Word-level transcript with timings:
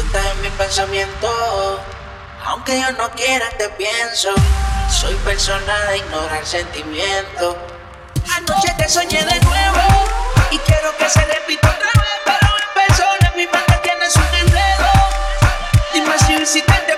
Estás 0.00 0.26
en 0.32 0.42
mi 0.42 0.48
pensamiento, 0.50 1.80
aunque 2.44 2.80
yo 2.80 2.90
no 2.92 3.10
quiera 3.10 3.48
te 3.58 3.68
pienso. 3.70 4.30
Soy 4.90 5.14
persona 5.16 5.78
de 5.90 5.98
ignorar 5.98 6.44
sentimientos. 6.44 7.54
Anoche 8.34 8.74
te 8.78 8.88
soñé 8.88 9.22
de 9.24 9.40
nuevo 9.40 9.80
y 10.50 10.58
quiero 10.58 10.96
que 10.96 11.08
se 11.08 11.20
repita 11.24 11.68
otra 11.68 11.90
vez, 12.00 12.20
pero 12.24 12.48
en 12.64 12.86
persona 12.86 13.32
mi 13.36 13.46
mente 13.46 13.78
tienes 13.82 14.16
un 14.16 14.34
enredo. 14.34 14.90
Dime 15.92 16.18
si 16.18 16.34
visitarte 16.34 16.89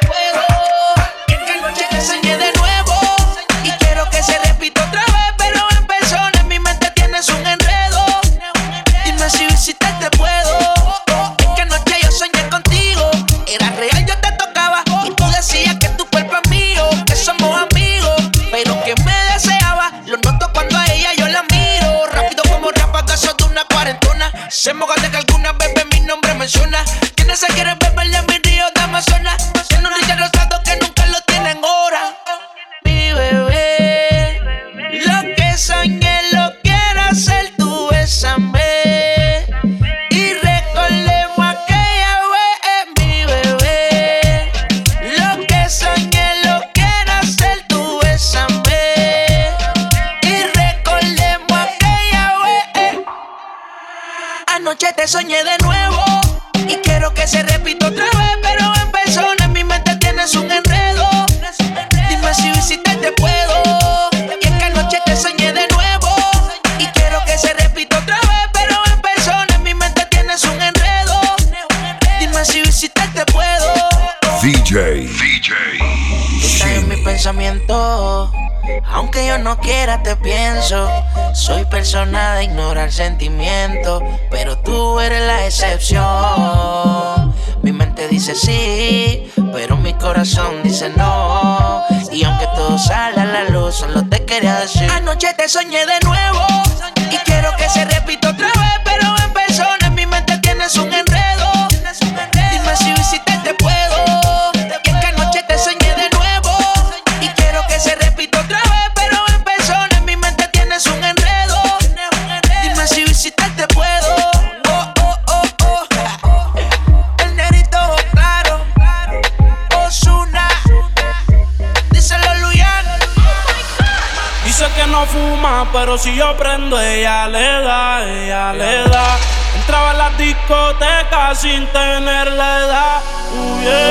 Dice 124.63 124.75
que 124.75 124.87
no 124.87 125.05
fuma, 125.07 125.67
pero 125.73 125.99
si 125.99 126.15
yo 126.15 126.37
prendo, 126.37 126.81
ella 126.81 127.27
le 127.27 127.63
da, 127.63 128.09
ella 128.09 128.53
le 128.53 128.85
da. 128.85 129.19
Entraba 129.57 129.91
a 129.91 129.95
la 129.95 130.11
discoteca 130.11 131.35
sin 131.35 131.67
tener 131.73 132.31
la 132.31 132.59
edad. 132.61 133.03
Uh, 133.33 133.61
yeah. 133.61 133.91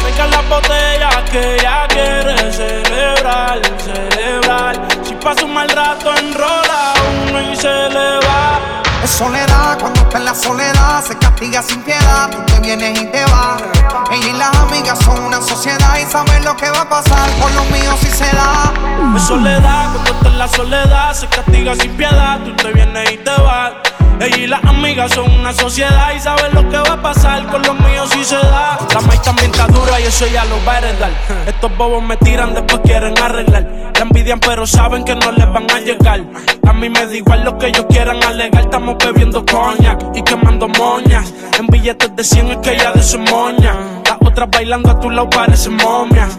Traiga 0.00 0.26
las 0.28 0.48
botellas 0.48 1.30
que 1.30 1.56
ella 1.56 1.86
quiere 1.88 2.50
celebrar, 2.50 3.60
celebrar. 3.84 4.80
Si 5.02 5.14
pasa 5.16 5.44
un 5.44 5.52
mal 5.52 5.68
rato, 5.68 6.16
enrola 6.16 6.94
uno 7.28 7.52
y 7.52 7.54
se 7.54 7.68
le 7.68 8.16
va. 8.26 8.87
Es 9.02 9.10
soledad, 9.10 9.78
cuando 9.78 10.00
está 10.00 10.18
en 10.18 10.24
la 10.24 10.34
soledad 10.34 11.04
se 11.04 11.16
castiga 11.18 11.62
sin 11.62 11.82
piedad. 11.82 12.30
Tú 12.30 12.38
te 12.46 12.60
vienes 12.60 13.00
y 13.00 13.06
te 13.06 13.24
vas. 13.24 13.62
Ella 14.10 14.26
y 14.28 14.32
las 14.32 14.54
amigas 14.56 14.98
son 15.04 15.22
una 15.22 15.40
sociedad 15.40 15.96
y 15.98 16.04
saben 16.10 16.44
lo 16.44 16.56
que 16.56 16.70
va 16.70 16.80
a 16.82 16.88
pasar. 16.88 17.30
Por 17.40 17.50
los 17.52 17.70
míos 17.70 17.96
si 18.00 18.10
se 18.10 18.26
da. 18.26 18.72
Es 19.16 19.22
soledad, 19.22 19.92
cuando 19.92 20.12
está 20.12 20.28
en 20.28 20.38
la 20.38 20.48
soledad 20.48 21.14
se 21.14 21.26
castiga 21.28 21.74
sin 21.76 21.96
piedad. 21.96 22.40
Tú 22.44 22.54
te 22.56 22.72
vienes 22.72 23.10
y 23.12 23.18
te 23.18 23.30
vas. 23.30 23.87
Ella 24.20 24.36
y 24.36 24.46
las 24.46 24.64
amigas 24.64 25.12
son 25.12 25.30
una 25.30 25.52
sociedad 25.52 26.12
y 26.14 26.20
saben 26.20 26.52
lo 26.52 26.68
que 26.68 26.76
va 26.76 26.94
a 26.94 27.02
pasar 27.02 27.46
con 27.46 27.62
los 27.62 27.78
míos 27.80 28.10
si 28.10 28.24
se 28.24 28.36
da. 28.36 28.78
La 28.92 29.00
maíz 29.00 29.22
también 29.22 29.50
está 29.50 29.66
dura 29.68 30.00
y 30.00 30.04
eso 30.04 30.26
ya 30.26 30.44
lo 30.44 30.56
va 30.64 30.74
a 30.74 30.78
heredar. 30.78 31.10
Estos 31.46 31.76
bobos 31.76 32.02
me 32.02 32.16
tiran, 32.16 32.52
después 32.52 32.80
quieren 32.84 33.16
arreglar. 33.18 33.92
La 33.94 34.00
envidian, 34.00 34.40
pero 34.40 34.66
saben 34.66 35.04
que 35.04 35.14
no 35.14 35.30
les 35.32 35.52
van 35.52 35.70
a 35.70 35.80
llegar. 35.80 36.24
A 36.66 36.72
mí 36.72 36.88
me 36.88 37.06
da 37.06 37.14
igual 37.14 37.44
lo 37.44 37.56
que 37.58 37.68
ellos 37.68 37.86
quieran 37.88 38.22
alegar. 38.24 38.62
Estamos 38.62 38.96
bebiendo 38.98 39.44
coñac 39.46 40.02
y 40.14 40.22
quemando 40.22 40.68
moñas. 40.68 41.32
En 41.58 41.66
billetes 41.66 42.14
de 42.16 42.24
100 42.24 42.50
es 42.50 42.56
que 42.58 42.74
ella 42.74 42.92
de 42.92 43.02
su 43.02 43.18
moña. 43.18 43.74
Las 44.04 44.18
otras 44.20 44.50
bailando 44.50 44.90
a 44.90 44.98
tu 44.98 45.10
lado 45.10 45.30
parecen 45.30 45.76
momias. 45.76 46.38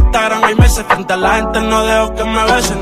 Instagram 0.01 0.43
hay 0.43 0.55
meses. 0.55 0.85
Frente 0.87 1.13
a 1.13 1.17
la 1.17 1.35
gente 1.35 1.61
no 1.61 1.85
dejo 1.85 2.13
que 2.15 2.23
me 2.23 2.43
besen. 2.51 2.79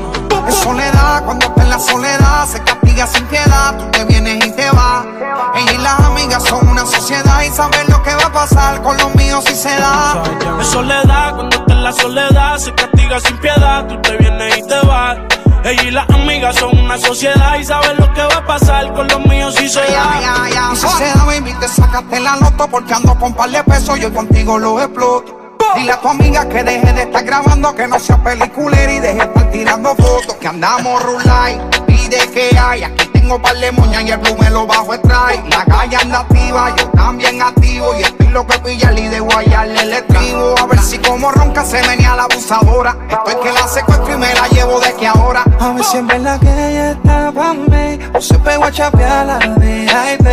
Es 0.48 0.54
soledad, 0.56 1.24
cuando 1.24 1.46
está 1.46 1.62
en 1.62 1.70
la 1.70 1.78
soledad 1.78 2.46
se 2.46 2.62
castiga 2.62 3.06
sin 3.06 3.24
piedad. 3.26 3.78
Tú 3.78 3.90
te 3.90 4.04
vienes 4.04 4.46
y 4.46 4.50
te 4.52 4.70
vas. 4.70 5.06
Ella 5.54 5.72
y 5.72 5.78
las 5.78 6.00
amigas 6.00 6.42
son 6.44 6.68
una 6.68 6.84
sociedad 6.86 7.42
y 7.42 7.50
saben 7.50 7.86
lo 7.88 8.02
que 8.02 8.14
va 8.14 8.24
a 8.24 8.32
pasar 8.32 8.82
con 8.82 8.96
los 8.96 9.14
míos 9.14 9.44
si 9.46 9.54
se 9.54 9.68
da. 9.68 10.22
Es 10.60 10.66
soledad, 10.66 11.34
cuando 11.34 11.56
está 11.56 11.72
en 11.72 11.84
la 11.84 11.92
soledad 11.92 12.58
se 12.58 12.74
castiga 12.74 13.20
sin 13.20 13.36
piedad. 13.38 13.86
Tú 13.86 14.00
te 14.02 14.16
vienes 14.16 14.58
y 14.58 14.66
te 14.66 14.86
vas. 14.86 15.18
Ella 15.62 15.82
y 15.82 15.90
las 15.90 16.08
amigas 16.10 16.56
son 16.56 16.76
una 16.78 16.96
sociedad 16.96 17.58
y 17.58 17.64
saben 17.64 17.96
lo 17.98 18.12
que 18.14 18.22
va 18.22 18.36
a 18.36 18.46
pasar 18.46 18.92
con 18.94 19.06
los 19.08 19.20
míos 19.26 19.54
si 19.56 19.68
se 19.68 19.80
da. 19.80 20.20
ya, 20.20 20.48
ya. 20.48 20.70
Y 20.72 20.76
si 20.76 20.88
se 20.88 21.04
da, 21.04 21.24
baby, 21.26 21.52
te 21.60 21.68
sacaste 21.68 22.18
la 22.18 22.36
loto 22.36 22.66
porque 22.68 22.94
ando 22.94 23.14
con 23.18 23.34
par 23.34 23.50
de 23.50 23.62
pesos. 23.64 24.00
Yo 24.00 24.12
contigo 24.12 24.58
lo 24.58 24.80
exploto. 24.80 25.49
Dile 25.74 25.92
a 25.92 26.00
tu 26.00 26.08
amiga 26.08 26.48
que 26.48 26.62
deje 26.62 26.92
de 26.92 27.02
estar 27.02 27.24
grabando, 27.24 27.74
que 27.74 27.86
no 27.86 27.98
sea 27.98 28.22
peliculera 28.22 28.92
y 28.92 29.00
deje 29.00 29.14
de 29.14 29.22
estar 29.22 29.50
tirando 29.50 29.94
fotos. 29.96 30.34
Que 30.34 30.48
andamos 30.48 31.02
rulay, 31.02 31.60
pide 31.86 32.18
que 32.32 32.56
hay. 32.58 32.84
Aquí 32.84 33.09
tengo 33.20 33.40
par 33.40 33.56
de 33.56 33.70
moñas 33.72 34.02
y 34.02 34.10
el 34.10 34.18
blue 34.18 34.36
me 34.38 34.50
lo 34.50 34.66
bajo 34.66 34.94
extrae. 34.94 35.42
La 35.50 35.64
calle 35.64 35.96
anda 35.96 36.20
activa, 36.20 36.74
yo 36.76 36.88
también 36.88 37.42
activo. 37.42 37.94
Y 37.98 38.02
estoy 38.02 38.28
loco 38.28 38.52
de 38.52 38.58
pillarle 38.60 39.00
y 39.02 39.08
de 39.08 39.20
guayarle 39.20 39.82
el 39.82 39.92
estribo. 39.92 40.54
A 40.58 40.66
ver 40.66 40.80
si 40.80 40.98
como 40.98 41.30
ronca 41.30 41.64
se 41.64 41.82
venía 41.86 42.16
la 42.16 42.24
abusadora. 42.24 42.96
Estoy 43.08 43.34
que 43.42 43.52
la 43.52 43.68
secuestro 43.68 44.14
y 44.14 44.18
me 44.18 44.34
la 44.34 44.48
llevo 44.48 44.80
de 44.80 44.94
que 44.94 45.06
ahora. 45.06 45.44
A 45.58 45.72
ver 45.72 45.84
si 45.84 45.98
en 45.98 46.06
verdad 46.06 46.40
que 46.40 46.48
ella 46.48 46.90
está 46.92 47.32
pa' 47.32 47.54
mí 47.54 47.98
O 48.14 48.20
se 48.20 48.38
pegó 48.38 48.64
a 48.64 48.72
chapear 48.72 49.26
la 49.26 49.38
VIP 49.38 50.28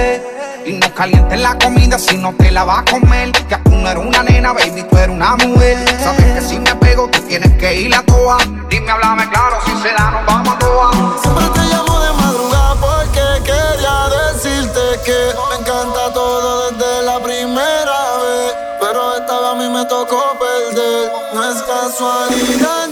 Y 0.66 0.74
no 0.74 0.94
calientes 0.94 1.40
la 1.40 1.58
comida 1.58 2.00
si 2.00 2.18
no 2.18 2.34
te 2.34 2.52
la 2.52 2.64
vas 2.64 2.80
a 2.80 2.86
comer. 2.86 3.32
Ya 3.50 3.62
tú 3.64 3.72
no 3.72 3.90
eres 3.90 4.06
una 4.06 4.24
nena, 4.24 4.54
baby, 4.54 4.84
tú 4.90 4.98
eres 4.98 5.16
una 5.16 5.36
mujer. 5.36 5.78
Sabes 6.00 6.26
que 6.34 6.42
si 6.42 6.60
me 6.60 6.74
pego, 6.76 7.10
tú 7.10 7.20
tienes 7.22 7.52
que 7.58 7.82
ir 7.82 7.94
a 7.94 8.02
toa. 8.04 8.38
Dime, 8.70 8.92
háblame 8.92 9.30
claro, 9.30 9.58
si 9.66 9.72
se 9.82 9.94
da, 9.94 10.12
nos 10.12 10.26
vamos 10.26 10.56
a 10.56 10.60
toa. 10.60 11.87
넌 22.56 22.87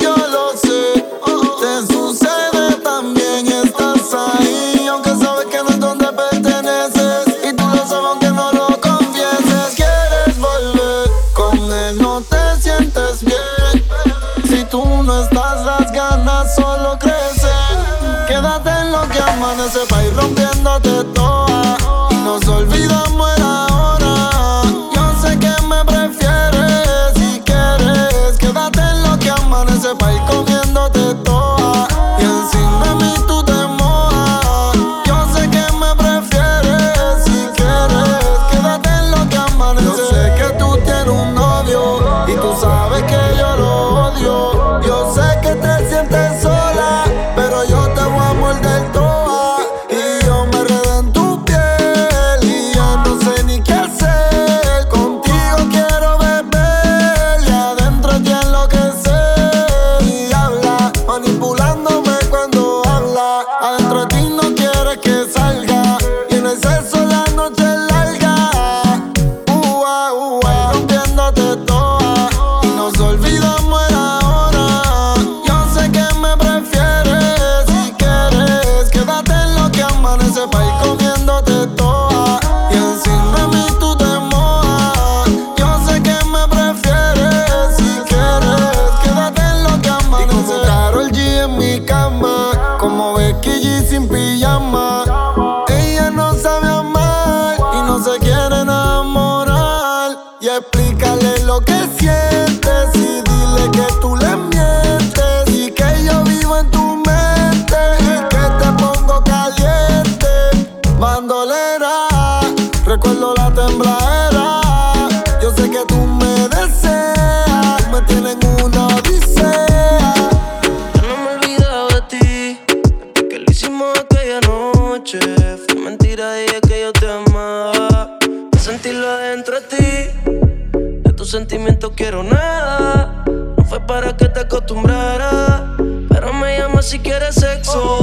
para 133.96 134.18
que 134.18 134.28
te 134.28 134.42
acostumbrara. 134.42 135.74
Pero 136.10 136.34
me 136.34 136.58
llama 136.58 136.82
si 136.82 137.00
quieres 137.00 137.36
sexo. 137.36 137.95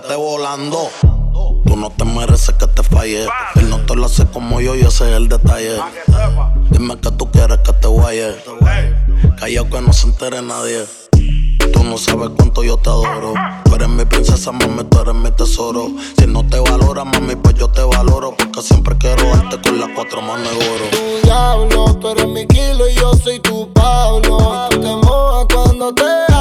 vete 0.00 0.14
volando. 0.14 0.90
Tú 1.64 1.74
no 1.74 1.90
te 1.90 2.04
mereces 2.04 2.54
que 2.56 2.66
te 2.66 2.82
falle. 2.82 3.26
Él 3.54 3.70
no 3.70 3.78
te 3.86 3.94
lo 3.94 4.04
hace 4.04 4.26
como 4.26 4.60
yo 4.60 4.74
y 4.74 4.80
ese 4.80 5.10
es 5.10 5.16
el 5.16 5.28
detalle. 5.28 5.78
Dime 6.70 6.98
que 6.98 7.10
tú 7.12 7.30
quieres 7.30 7.58
que 7.58 7.72
te 7.72 7.88
guaye. 7.88 8.36
Callao 9.38 9.70
que 9.70 9.80
no 9.80 9.92
se 9.94 10.08
entere 10.08 10.42
nadie. 10.42 10.84
Tú 11.72 11.82
no 11.82 11.96
sabes 11.96 12.30
cuánto 12.36 12.62
yo 12.62 12.76
te 12.76 12.90
adoro. 12.90 13.32
Tú 13.64 13.74
eres 13.74 13.88
mi 13.88 14.04
princesa, 14.04 14.52
mami, 14.52 14.84
tú 14.84 15.00
eres 15.00 15.14
mi 15.14 15.30
tesoro. 15.30 15.88
Si 16.18 16.26
no 16.26 16.46
te 16.46 16.58
valora, 16.60 17.04
mami, 17.04 17.36
pues 17.36 17.54
yo 17.54 17.68
te 17.68 17.82
valoro. 17.82 18.36
Porque 18.36 18.60
siempre 18.60 18.96
quiero 18.98 19.24
darte 19.28 19.60
con 19.66 19.80
las 19.80 19.88
cuatro 19.94 20.20
manos 20.20 20.50
de 20.50 20.56
oro. 20.56 20.84
Tu 20.90 21.26
diablo, 21.26 21.94
tú 21.94 22.08
eres 22.10 22.28
mi 22.28 22.46
kilo 22.46 22.86
y 22.86 22.94
yo 22.94 23.14
soy 23.14 23.40
tu 23.40 23.72
Pablo. 23.72 24.68
Te 24.70 24.78
mojas 24.78 25.46
cuando 25.54 25.94
te 25.94 26.35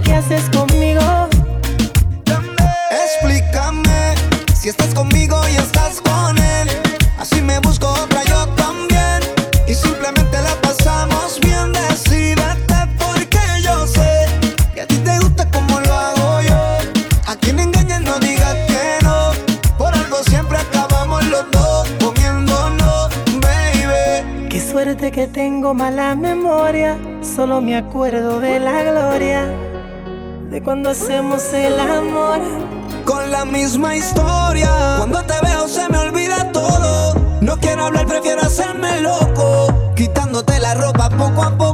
lo 0.00 0.02
que 0.02 0.14
haces 0.14 0.48
conmigo. 0.50 1.28
Explícame 2.90 4.14
si 4.54 4.68
estás 4.68 4.94
conmigo 4.94 5.36
y 5.52 5.56
estás 5.56 6.00
con 6.00 6.36
él. 6.38 6.68
Así 7.18 7.40
me 7.42 7.58
busco 7.60 7.88
otra 7.88 8.22
yo 8.24 8.46
también. 8.54 9.20
Y 9.66 9.74
simplemente 9.74 10.40
la 10.42 10.54
pasamos 10.62 11.38
bien. 11.40 11.72
Decídete 11.72 12.74
porque 12.98 13.40
yo 13.62 13.86
sé 13.86 14.26
que 14.74 14.82
a 14.82 14.86
ti 14.86 14.96
te 14.96 15.18
gusta 15.18 15.50
como 15.50 15.80
lo 15.80 15.92
hago 15.92 16.40
yo. 16.42 16.78
A 17.26 17.36
quien 17.36 17.58
engañas 17.58 18.02
no 18.02 18.18
digas 18.18 18.54
que 18.68 19.04
no. 19.04 19.32
Por 19.76 19.92
algo 19.94 20.22
siempre 20.24 20.58
acabamos 20.58 21.24
los 21.26 21.50
dos 21.50 21.88
comiéndonos, 22.02 23.10
baby. 23.40 24.48
Qué 24.48 24.60
suerte 24.60 25.10
que 25.10 25.26
tengo 25.26 25.74
mala 25.74 26.14
memoria. 26.14 26.98
Solo 27.22 27.60
me 27.60 27.76
acuerdo 27.76 28.40
de 28.40 28.59
cuando 30.70 30.90
hacemos 30.90 31.52
el 31.52 31.80
amor. 31.80 32.38
Con 33.04 33.28
la 33.32 33.44
misma 33.44 33.96
historia. 33.96 34.70
Cuando 34.98 35.20
te 35.24 35.34
veo 35.44 35.66
se 35.66 35.88
me 35.88 35.98
olvida 35.98 36.52
todo. 36.52 37.16
No 37.40 37.56
quiero 37.56 37.86
hablar, 37.86 38.06
prefiero 38.06 38.42
hacerme 38.42 39.00
loco. 39.00 39.66
Quitándote 39.96 40.60
la 40.60 40.74
ropa 40.74 41.10
poco 41.10 41.42
a 41.42 41.50
poco. 41.58 41.69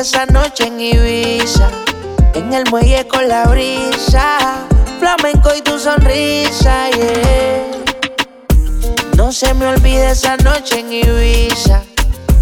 Esa 0.00 0.24
noche 0.24 0.66
en 0.66 0.80
Ibiza. 0.80 1.68
En 2.34 2.52
el 2.54 2.64
muelle 2.70 3.06
con 3.06 3.28
la 3.28 3.44
brisa. 3.44 4.38
Flamenco 4.98 5.50
y 5.54 5.60
tu 5.60 5.78
sonrisa, 5.78 6.88
yeah. 6.90 7.66
No 9.16 9.30
se 9.30 9.52
me 9.52 9.66
olvide 9.66 10.10
esa 10.10 10.38
noche 10.38 10.80
en 10.80 10.92
Ibiza. 10.92 11.82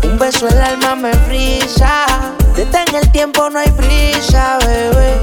Un 0.04 0.18
beso 0.18 0.46
el 0.48 0.58
alma 0.58 0.94
me 0.94 1.12
frisa. 1.26 2.06
Detén 2.54 2.94
el 2.94 3.10
tiempo, 3.10 3.50
no 3.50 3.58
hay 3.58 3.70
prisa, 3.72 4.58
bebé. 4.64 5.14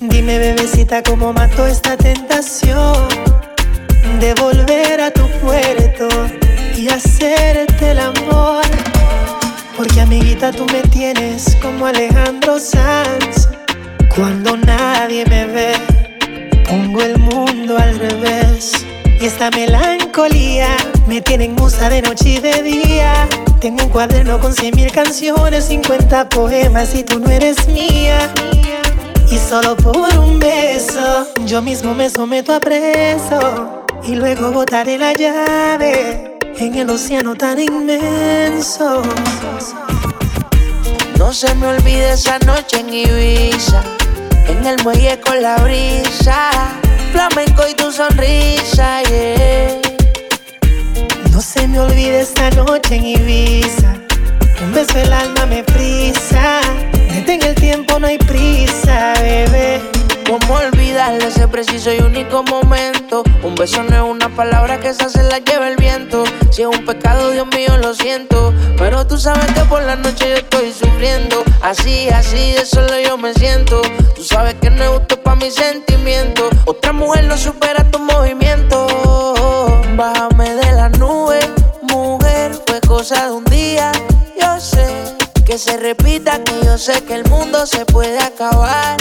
Dime, 0.00 0.38
bebecita, 0.38 1.02
cómo 1.02 1.32
mato 1.32 1.66
esta 1.66 1.96
tentación 1.96 3.08
de 4.20 4.34
volver 4.34 5.00
a 5.00 5.10
tu 5.10 5.28
puerto 5.40 6.08
y 6.76 6.88
amor. 6.88 7.49
Tú 10.40 10.64
me 10.72 10.80
tienes 10.88 11.54
como 11.60 11.84
Alejandro 11.84 12.58
Sanz. 12.58 13.46
Cuando 14.16 14.56
nadie 14.56 15.26
me 15.26 15.44
ve, 15.44 15.72
pongo 16.66 17.02
el 17.02 17.18
mundo 17.18 17.76
al 17.76 17.98
revés. 17.98 18.72
Y 19.20 19.26
esta 19.26 19.50
melancolía 19.50 20.68
me 21.06 21.20
tiene 21.20 21.44
en 21.44 21.54
musa 21.56 21.90
de 21.90 22.00
noche 22.00 22.30
y 22.30 22.38
de 22.38 22.62
día. 22.62 23.28
Tengo 23.60 23.84
un 23.84 23.90
cuaderno 23.90 24.40
con 24.40 24.54
cien 24.54 24.74
mil 24.74 24.90
canciones, 24.90 25.66
50 25.66 26.30
poemas 26.30 26.94
y 26.94 27.04
tú 27.04 27.20
no 27.20 27.30
eres 27.30 27.68
mía. 27.68 28.32
Y 29.30 29.36
solo 29.36 29.76
por 29.76 30.18
un 30.18 30.38
beso, 30.38 31.28
yo 31.44 31.60
mismo 31.60 31.94
me 31.94 32.08
someto 32.08 32.54
a 32.54 32.60
preso. 32.60 33.84
Y 34.04 34.14
luego 34.14 34.50
botaré 34.52 34.96
la 34.96 35.12
llave 35.12 36.38
en 36.58 36.74
el 36.76 36.88
océano 36.88 37.34
tan 37.34 37.60
inmenso. 37.60 39.02
No 41.20 41.34
se 41.34 41.54
me 41.54 41.66
olvide 41.66 42.14
esa 42.14 42.38
noche 42.46 42.80
en 42.80 42.94
Ibiza. 42.94 43.82
En 44.48 44.64
el 44.64 44.82
muelle 44.82 45.20
con 45.20 45.42
la 45.42 45.56
brisa. 45.58 46.50
Flamenco 47.12 47.62
y 47.70 47.74
tu 47.74 47.92
sonrisa, 47.92 49.02
yeah. 49.02 49.78
No 51.30 51.42
se 51.42 51.68
me 51.68 51.78
olvide 51.78 52.22
esta 52.22 52.48
noche 52.52 52.96
en 52.96 53.04
Ibiza. 53.04 53.96
Un 54.62 54.72
beso 54.72 54.98
el 54.98 55.12
alma 55.12 55.44
me 55.44 55.62
frisa. 55.62 56.62
Detén 57.12 57.42
el 57.42 57.54
tiempo, 57.54 57.98
no 57.98 58.06
hay 58.06 58.16
prisa, 58.16 59.12
bebé. 59.20 59.99
¿Cómo 60.30 60.54
olvidarle 60.54 61.26
ese 61.26 61.48
preciso 61.48 61.92
y 61.92 61.98
único 61.98 62.44
momento? 62.44 63.24
Un 63.42 63.56
beso 63.56 63.82
no 63.82 63.96
es 63.96 64.02
una 64.02 64.28
palabra 64.28 64.78
que 64.78 64.90
esa 64.90 65.08
se 65.08 65.24
la 65.24 65.40
lleva 65.40 65.66
el 65.66 65.74
viento. 65.74 66.22
Si 66.52 66.62
es 66.62 66.68
un 66.68 66.84
pecado, 66.86 67.32
Dios 67.32 67.48
mío, 67.48 67.76
lo 67.78 67.92
siento. 67.94 68.54
Pero 68.78 69.04
tú 69.04 69.18
sabes 69.18 69.46
que 69.46 69.62
por 69.62 69.82
la 69.82 69.96
noche 69.96 70.28
yo 70.28 70.36
estoy 70.36 70.72
sufriendo. 70.72 71.42
Así, 71.62 72.08
así, 72.10 72.52
de 72.52 72.64
solo 72.64 72.92
yo 73.00 73.18
me 73.18 73.34
siento. 73.34 73.82
Tú 74.14 74.22
sabes 74.22 74.54
que 74.54 74.70
no 74.70 74.84
es 74.84 74.90
justo 74.90 75.20
para 75.20 75.34
mis 75.34 75.52
sentimientos. 75.52 76.48
Otra 76.64 76.92
mujer 76.92 77.24
no 77.24 77.36
supera 77.36 77.82
tu 77.90 77.98
movimiento. 77.98 78.86
Bájame 79.96 80.54
de 80.54 80.72
la 80.76 80.90
nube, 80.90 81.40
mujer, 81.82 82.52
fue 82.68 82.80
cosa 82.82 83.26
de 83.26 83.32
un 83.32 83.44
día. 83.46 83.90
Yo 84.40 84.60
sé 84.60 84.86
que 85.44 85.58
se 85.58 85.76
repita, 85.76 86.38
que 86.44 86.52
yo 86.64 86.78
sé 86.78 87.02
que 87.02 87.16
el 87.16 87.24
mundo 87.24 87.66
se 87.66 87.84
puede 87.84 88.20
acabar. 88.20 88.96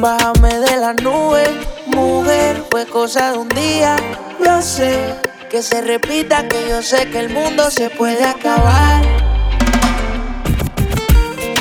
Bájame 0.00 0.58
de 0.60 0.76
la 0.76 0.94
nube, 0.94 1.44
mujer, 1.86 2.64
fue 2.70 2.86
cosa 2.86 3.32
de 3.32 3.38
un 3.38 3.48
día. 3.48 3.96
Yo 4.44 4.60
sé 4.60 5.14
que 5.50 5.62
se 5.62 5.80
repita, 5.80 6.48
que 6.48 6.68
yo 6.68 6.82
sé 6.82 7.08
que 7.10 7.20
el 7.20 7.30
mundo 7.30 7.70
se 7.70 7.90
puede 7.90 8.24
acabar. 8.24 9.02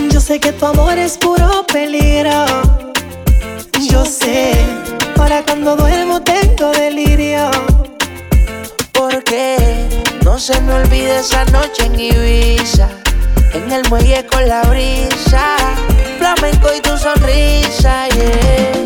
Yo 0.10 0.20
sé 0.20 0.40
que 0.40 0.52
tu 0.54 0.66
amor 0.66 0.98
es 0.98 1.18
puro 1.18 1.66
peligro. 1.72 2.46
Yo 3.90 4.06
sé, 4.06 4.54
para 5.16 5.44
cuando 5.44 5.76
duermo 5.76 6.22
tengo 6.22 6.72
delirio. 6.72 7.52
Porque 8.94 9.58
no 10.24 10.40
se 10.40 10.60
me 10.62 10.74
olvide 10.74 11.20
esa 11.20 11.46
noche 11.46 11.86
en 11.86 12.00
Ibiza, 12.00 12.88
en 13.54 13.72
el 13.72 13.88
muelle 13.90 14.26
con 14.26 14.48
la 14.48 14.62
brisa, 14.64 15.58
flamenco 16.18 16.70
y 16.78 16.82
tu 16.82 16.98
sonrisa, 16.98 18.08
yeah. 18.10 18.86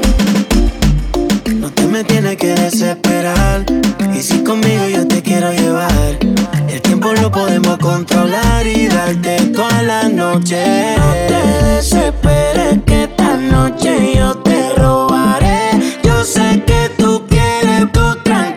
No 1.55 1.71
te 1.71 1.83
me 1.87 2.03
tienes 2.03 2.37
que 2.37 2.53
desesperar. 2.55 3.65
Y 4.13 4.21
si 4.21 4.43
conmigo 4.43 4.87
yo 4.87 5.07
te 5.07 5.21
quiero 5.21 5.51
llevar, 5.51 6.17
el 6.69 6.81
tiempo 6.81 7.13
lo 7.13 7.31
podemos 7.31 7.77
controlar 7.77 8.65
y 8.65 8.87
darte 8.87 9.37
toda 9.53 9.81
la 9.83 10.09
noche. 10.09 10.95
No 10.97 11.13
te 11.27 11.63
desesperes 11.75 12.79
que 12.85 13.03
esta 13.03 13.37
noche 13.37 14.15
yo 14.15 14.37
te 14.39 14.73
robaré. 14.75 15.71
Yo 16.03 16.23
sé 16.23 16.63
que 16.65 16.89
tú 16.97 17.25
quieres, 17.29 17.91
tú 17.91 18.15
tranquila 18.23 18.56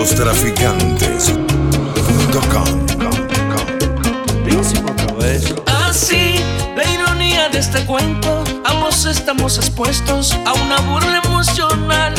Los 0.00 0.14
traficantes.com. 0.14 2.86
Así, 5.86 6.40
la 6.74 6.90
ironía 6.90 7.50
de 7.50 7.58
este 7.58 7.84
cuento, 7.84 8.42
ambos 8.64 9.04
estamos 9.04 9.58
expuestos 9.58 10.34
a 10.46 10.54
una 10.54 10.80
burla 10.80 11.20
emocional. 11.26 12.14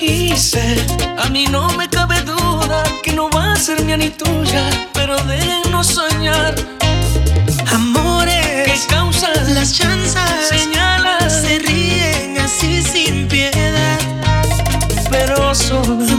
Y 0.00 0.36
sé, 0.36 0.84
a 1.16 1.28
mí 1.28 1.46
no 1.46 1.68
me 1.74 1.88
cabe 1.88 2.20
duda 2.22 2.82
que 3.04 3.12
no 3.12 3.30
va 3.30 3.52
a 3.52 3.56
ser 3.56 3.84
mía 3.84 3.96
ni 3.96 4.10
tuya, 4.10 4.68
pero 4.92 5.16
déjenos 5.22 5.86
soñar. 5.86 6.56
Amores 7.72 8.66
¿Qué 8.66 8.76
causan 8.88 9.54
las 9.54 9.72
chanzas 9.72 10.48
señalas? 10.48 11.42
se 11.42 11.60
ríen 11.60 12.36
así 12.38 12.82
sin 12.82 13.28
piedad. 13.28 14.00
Pero 15.12 15.54
son 15.54 16.17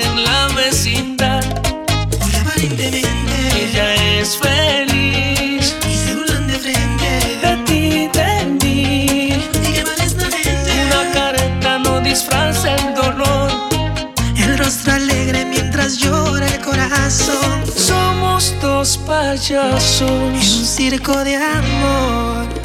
en 0.00 0.24
la 0.24 0.48
vecindad. 0.48 1.44
muy 2.20 2.34
aparentemente 2.34 3.34
Ella 3.64 3.94
es 4.20 4.36
feliz 4.38 5.74
y 5.88 5.94
se 5.94 6.14
burlan 6.14 6.46
de 6.46 6.54
frente. 6.54 7.10
de 7.42 7.56
ti, 7.66 8.08
de 8.18 8.44
mí. 8.62 9.28
Y 9.68 9.72
que 9.72 9.84
vales 9.84 10.14
la 10.16 10.24
mente. 10.28 10.72
Una 10.86 11.12
careta 11.12 11.78
no 11.78 12.00
disfraza 12.00 12.74
el 12.76 12.94
dolor. 12.94 13.50
El 14.36 14.58
rostro 14.58 14.92
alegre 14.94 15.44
mientras 15.44 15.98
llora 15.98 16.46
el 16.46 16.60
corazón. 16.60 17.64
Somos 17.76 18.54
dos 18.60 18.96
En 18.96 19.02
un 19.02 19.06
payasos. 19.06 20.44
circo 20.76 21.22
de 21.24 21.36
amor. 21.36 22.61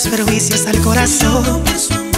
varios 0.00 0.08
perjuicios 0.08 0.66
al 0.66 0.80
corazón 0.80 1.62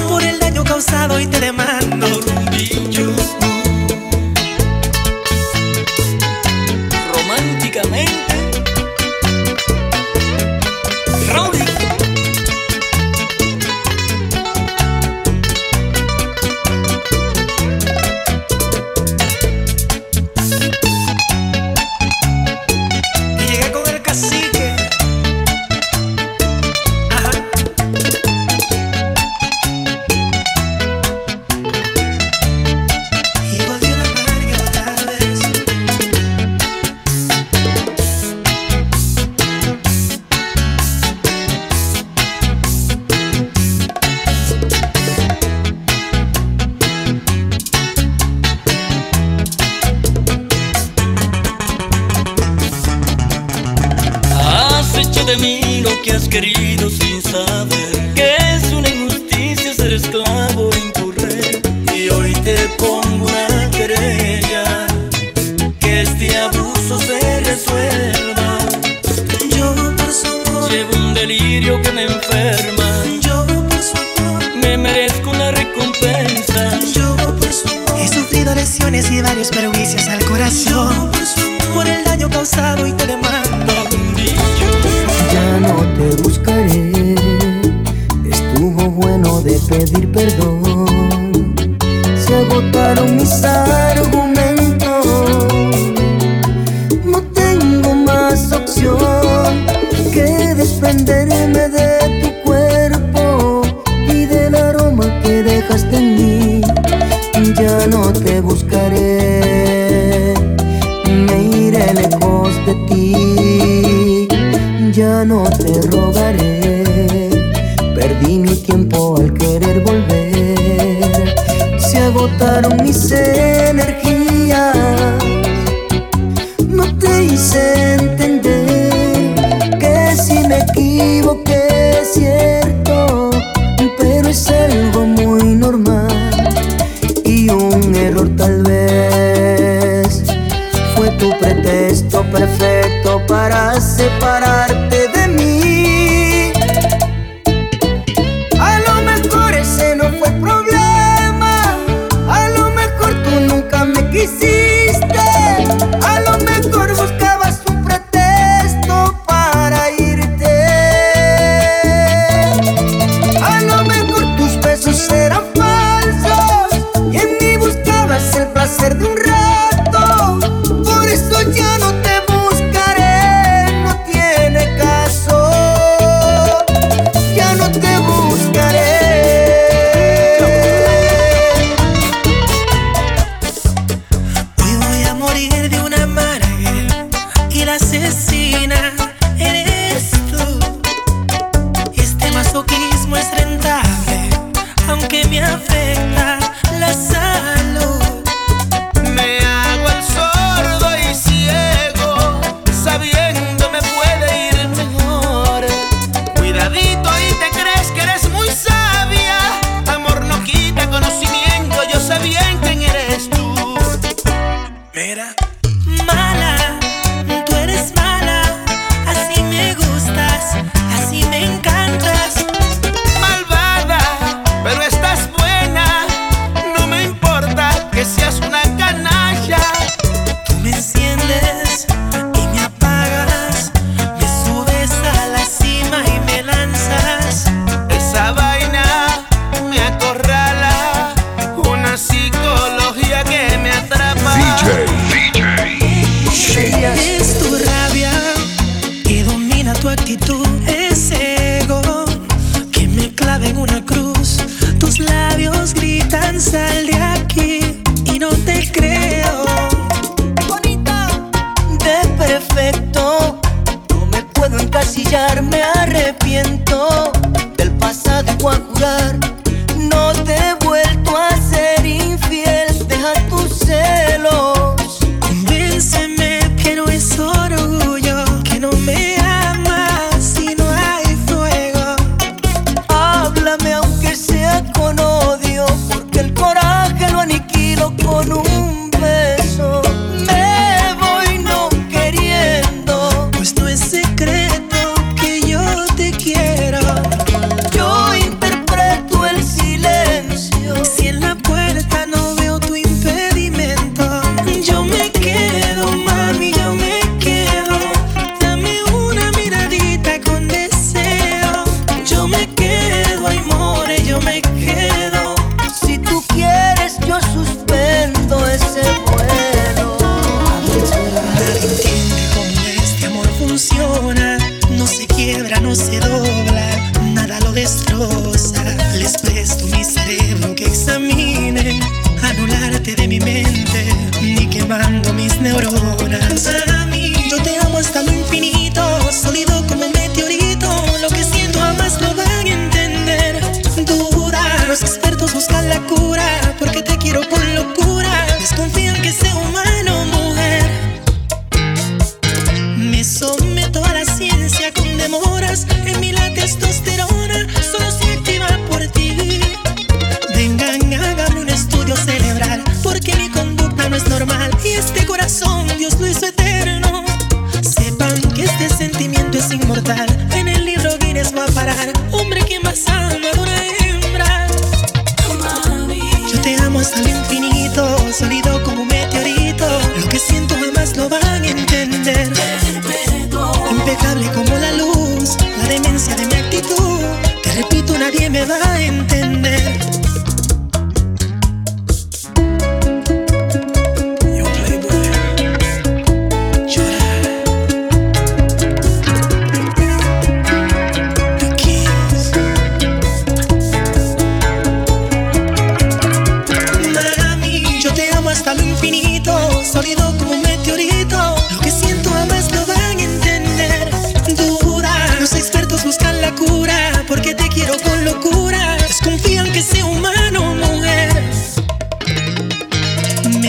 por 0.09 0.23
el 0.23 0.39
daño 0.39 0.63
causado 0.63 1.19
y 1.19 1.27
te 1.27 1.41
demando. 1.41 2.07
Un 2.07 2.45
niño. 2.51 3.52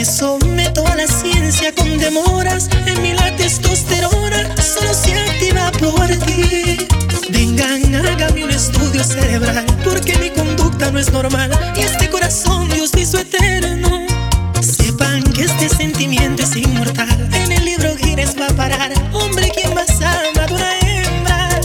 Me 0.04 0.10
someto 0.10 0.86
a 0.86 0.96
la 0.98 1.08
ciencia 1.08 1.74
con 1.74 1.98
demoras. 1.98 2.68
En 2.86 3.02
mí 3.02 3.14
la 3.14 3.34
testosterona 3.38 4.54
solo 4.58 4.94
se 4.94 5.18
activa 5.18 5.72
por 5.80 6.08
ti. 6.26 6.76
Vengan, 7.30 7.96
hágame 7.96 8.44
un 8.44 8.50
estudio 8.52 9.02
cerebral, 9.02 9.66
porque 9.82 10.18
mi 10.18 10.30
conducta 10.30 10.92
no 10.92 11.00
es 11.00 11.10
normal. 11.10 11.52
Y 11.78 11.84
este 11.84 12.10
corazón 12.10 12.68
Dios 12.68 12.92
hizo 12.98 13.18
eterno. 13.18 14.06
Sepan 14.62 15.24
que 15.24 15.44
este 15.44 15.70
sentimiento 15.70 16.44
es 16.44 16.54
inmortal. 16.58 17.30
En 17.34 17.54
el 17.54 17.64
libro 17.64 17.96
Guinness 17.96 18.36
va 18.38 18.48
a 18.48 18.54
parar. 18.58 18.92
Hombre, 19.14 19.54
quien 19.56 19.74
más 19.74 19.90
ama 20.02 20.46
de 20.48 20.54
una 20.54 20.80
hembra. 20.80 21.62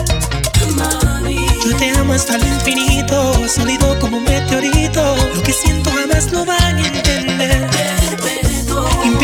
Yo 1.64 1.76
te 1.76 1.90
amo 1.90 2.12
hasta 2.12 2.38
lo 2.38 2.46
infinito, 2.46 3.48
sólido 3.48 3.98
como 3.98 4.18
un 4.18 4.24
meteorito. 4.24 5.16
Lo 5.34 5.42
que 5.42 5.52
siento 5.52 5.90
jamás 5.90 6.30
lo 6.30 6.44
van. 6.44 6.77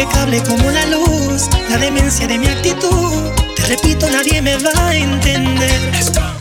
Impecable 0.05 0.43
como 0.43 0.71
la 0.71 0.85
luz, 0.85 1.49
la 1.71 1.79
demencia 1.79 2.27
de 2.27 2.39
mi 2.39 2.47
actitud. 2.47 3.31
Te 3.57 3.63
repito, 3.69 4.07
nadie 4.11 4.43
me 4.43 4.55
va 4.59 4.89
a 4.89 4.95
entender. 4.95 6.34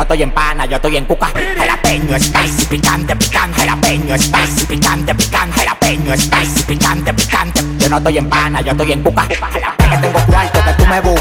No 0.00 0.04
estoy 0.04 0.22
en 0.22 0.30
pana, 0.30 0.64
yo 0.64 0.76
estoy 0.76 0.96
en 0.96 1.04
cuca. 1.04 1.30
Jalapeño, 1.58 2.18
spicy, 2.18 2.64
picante, 2.70 3.14
picante. 3.16 3.60
Jalapeño, 3.60 4.16
spicy, 4.16 4.64
picante, 4.64 5.14
picante. 5.14 5.58
Jalapeño, 5.58 6.16
spicy, 6.16 6.62
picante, 6.62 7.12
picante. 7.12 7.60
Yo 7.78 7.90
no 7.90 7.98
estoy 7.98 8.16
en 8.16 8.30
pana, 8.30 8.62
yo 8.62 8.72
estoy 8.72 8.92
en 8.92 9.02
cuca. 9.02 9.28
Que 9.28 9.96
tengo 9.98 10.20
cuarto 10.26 10.64
que 10.64 10.72
tú 10.72 10.86
me 10.86 11.00
buscas. 11.02 11.19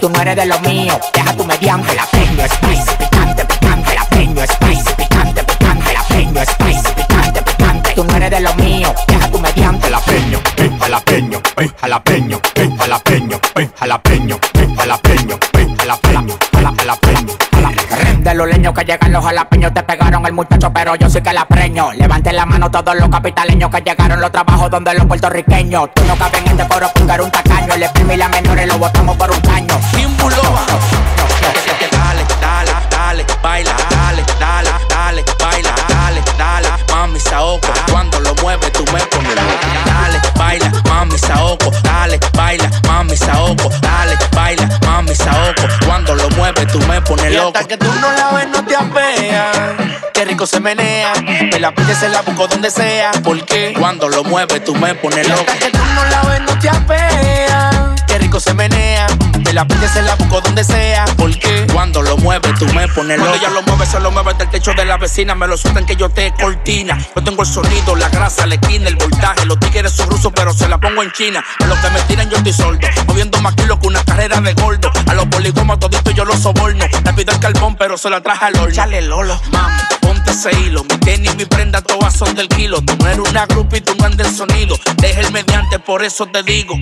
Tú 0.00 0.10
no 0.10 0.20
eres 0.20 0.36
de 0.36 0.46
lo 0.46 0.58
mío, 0.60 0.98
deja 1.14 1.32
tu 1.34 1.44
mediante, 1.44 1.88
jalapeño, 1.88 2.44
spicy, 2.46 2.96
picante, 2.98 3.44
picante, 3.46 3.88
jalapeño, 3.88 4.42
spicy, 4.46 4.94
picante, 4.94 5.42
picante, 5.44 5.84
jalapeño, 5.84 6.42
spicy, 6.44 6.92
picante, 6.94 7.42
picante. 7.42 7.94
Tú 7.94 8.04
no 8.04 8.16
eres 8.16 8.30
de 8.30 8.40
lo 8.40 8.54
mío, 8.54 8.94
deja 9.08 9.30
tu 9.30 9.38
mediante, 9.38 9.82
jalapeño, 9.86 10.38
eh, 10.58 10.70
jalapeño, 10.78 11.40
eh, 11.56 11.70
jalapeño, 11.80 12.40
jalapeño, 12.78 13.40
jalapeño, 13.78 14.38
que 18.76 18.84
llegan 18.84 19.12
los 19.12 19.24
jalapeños 19.24 19.72
te 19.72 19.82
pegaron 19.82 20.26
el 20.26 20.32
muchacho, 20.34 20.70
pero 20.72 20.94
yo 20.96 21.08
sí 21.08 21.22
que 21.22 21.32
la 21.32 21.46
preño. 21.46 21.92
Levanten 21.94 22.36
la 22.36 22.44
mano 22.44 22.70
todos 22.70 22.94
los 22.96 23.08
capitaleños 23.08 23.70
que 23.70 23.80
llegaron 23.80 24.20
los 24.20 24.30
trabajos 24.30 24.70
donde 24.70 24.92
los 24.94 25.06
puertorriqueños. 25.06 25.88
Tú 25.94 26.04
no 26.04 26.14
cabes 26.16 26.42
en 26.42 26.48
este 26.48 26.68
coro 26.68 26.90
porque 26.94 27.22
un 27.22 27.30
tacaño. 27.30 27.74
El 27.74 27.90
primo 27.90 28.12
y 28.12 28.16
la 28.16 28.28
menores 28.28 28.66
lo 28.68 28.78
botamos 28.78 29.16
por 29.16 29.30
un 29.30 29.40
caño. 29.40 29.74
Dale, 31.90 32.24
dale, 32.40 32.72
dale, 32.90 33.24
baila, 33.42 33.72
dale, 33.72 33.72
dale, 33.72 33.74
dale, 33.90 34.25
loco. 47.14 47.58
hasta 47.58 47.68
que 47.68 47.76
tú 47.76 47.86
no 48.00 48.12
la 48.12 48.32
ves, 48.32 48.48
no 48.48 48.64
te 48.64 48.76
apeas. 48.76 49.56
Qué 50.12 50.24
rico 50.24 50.46
se 50.46 50.60
menea, 50.60 51.12
me 51.52 51.60
la 51.60 51.74
pides, 51.74 51.98
se 51.98 52.08
la 52.08 52.22
busco 52.22 52.46
donde 52.48 52.70
sea. 52.70 53.12
Porque 53.22 53.74
cuando 53.78 54.08
lo 54.08 54.24
mueves, 54.24 54.64
tú 54.64 54.74
me 54.74 54.94
pones 54.94 55.28
loco. 55.28 55.40
Hasta 55.40 55.58
que 55.58 55.70
tú 55.70 55.84
no 55.94 56.04
la 56.06 56.22
ves, 56.22 56.40
no 56.40 56.58
te 56.58 56.68
apeas. 56.68 57.75
Rico 58.26 58.40
se 58.40 58.54
menea, 58.54 59.06
me 59.44 59.52
la 59.52 59.64
pides, 59.68 59.92
se 59.92 60.02
la 60.02 60.16
busco 60.16 60.40
donde 60.40 60.64
sea. 60.64 61.04
Porque 61.16 61.64
cuando 61.72 62.02
lo 62.02 62.16
mueves, 62.16 62.58
tú 62.58 62.66
me 62.74 62.88
pones 62.88 63.18
loco. 63.18 63.30
Cuando 63.30 63.46
ella 63.46 63.54
lo 63.54 63.62
mueve, 63.62 63.86
se 63.86 64.00
lo 64.00 64.10
mueve 64.10 64.34
del 64.34 64.50
techo 64.50 64.74
de 64.74 64.84
la 64.84 64.96
vecina. 64.96 65.36
Me 65.36 65.46
lo 65.46 65.56
sueltan 65.56 65.86
que 65.86 65.94
yo 65.94 66.08
te 66.08 66.34
cortina. 66.34 66.98
Yo 67.14 67.22
tengo 67.22 67.42
el 67.42 67.48
sonido, 67.48 67.94
la 67.94 68.08
grasa, 68.08 68.44
la 68.46 68.56
esquina, 68.56 68.88
el 68.88 68.96
voltaje. 68.96 69.46
Los 69.46 69.60
tigres 69.60 69.92
son 69.92 70.10
rusos, 70.10 70.32
pero 70.34 70.52
se 70.52 70.66
la 70.66 70.76
pongo 70.78 71.04
en 71.04 71.12
China. 71.12 71.44
A 71.60 71.66
los 71.66 71.78
que 71.78 71.88
me 71.90 72.00
tiran, 72.00 72.28
yo 72.28 72.36
estoy 72.38 72.52
soldo. 72.52 72.88
Moviendo 73.06 73.40
más 73.42 73.54
kilos 73.54 73.78
que 73.78 73.86
una 73.86 74.02
carrera 74.02 74.40
de 74.40 74.54
gordo. 74.54 74.90
A 75.06 75.14
los 75.14 75.26
poligomas 75.26 75.78
todito 75.78 76.10
yo 76.10 76.24
los 76.24 76.40
soborno. 76.40 76.84
Le 76.84 77.12
pido 77.12 77.32
el 77.32 77.38
carbón, 77.38 77.76
pero 77.76 77.96
se 77.96 78.10
la 78.10 78.20
traje 78.20 78.46
al 78.46 78.56
horno. 78.56 78.74
Chale, 78.74 79.02
Lolo, 79.02 79.40
mami, 79.52 79.80
ponte 80.00 80.32
ese 80.32 80.50
hilo. 80.62 80.82
Mi 80.82 80.98
tenis, 80.98 81.36
mi 81.36 81.44
prenda, 81.44 81.80
todas 81.80 82.12
son 82.12 82.34
del 82.34 82.48
kilo. 82.48 82.82
Tú 82.82 82.96
no 82.98 83.06
eres 83.06 83.20
una 83.20 83.46
grupa 83.46 83.76
y 83.76 83.82
tú 83.82 83.94
no 83.94 84.04
andas 84.04 84.26
el 84.26 84.34
sonido. 84.34 84.76
Deja 84.96 85.20
el 85.20 85.30
mediante, 85.30 85.78
por 85.78 86.02
eso 86.02 86.26
te 86.26 86.42
digo. 86.42 86.74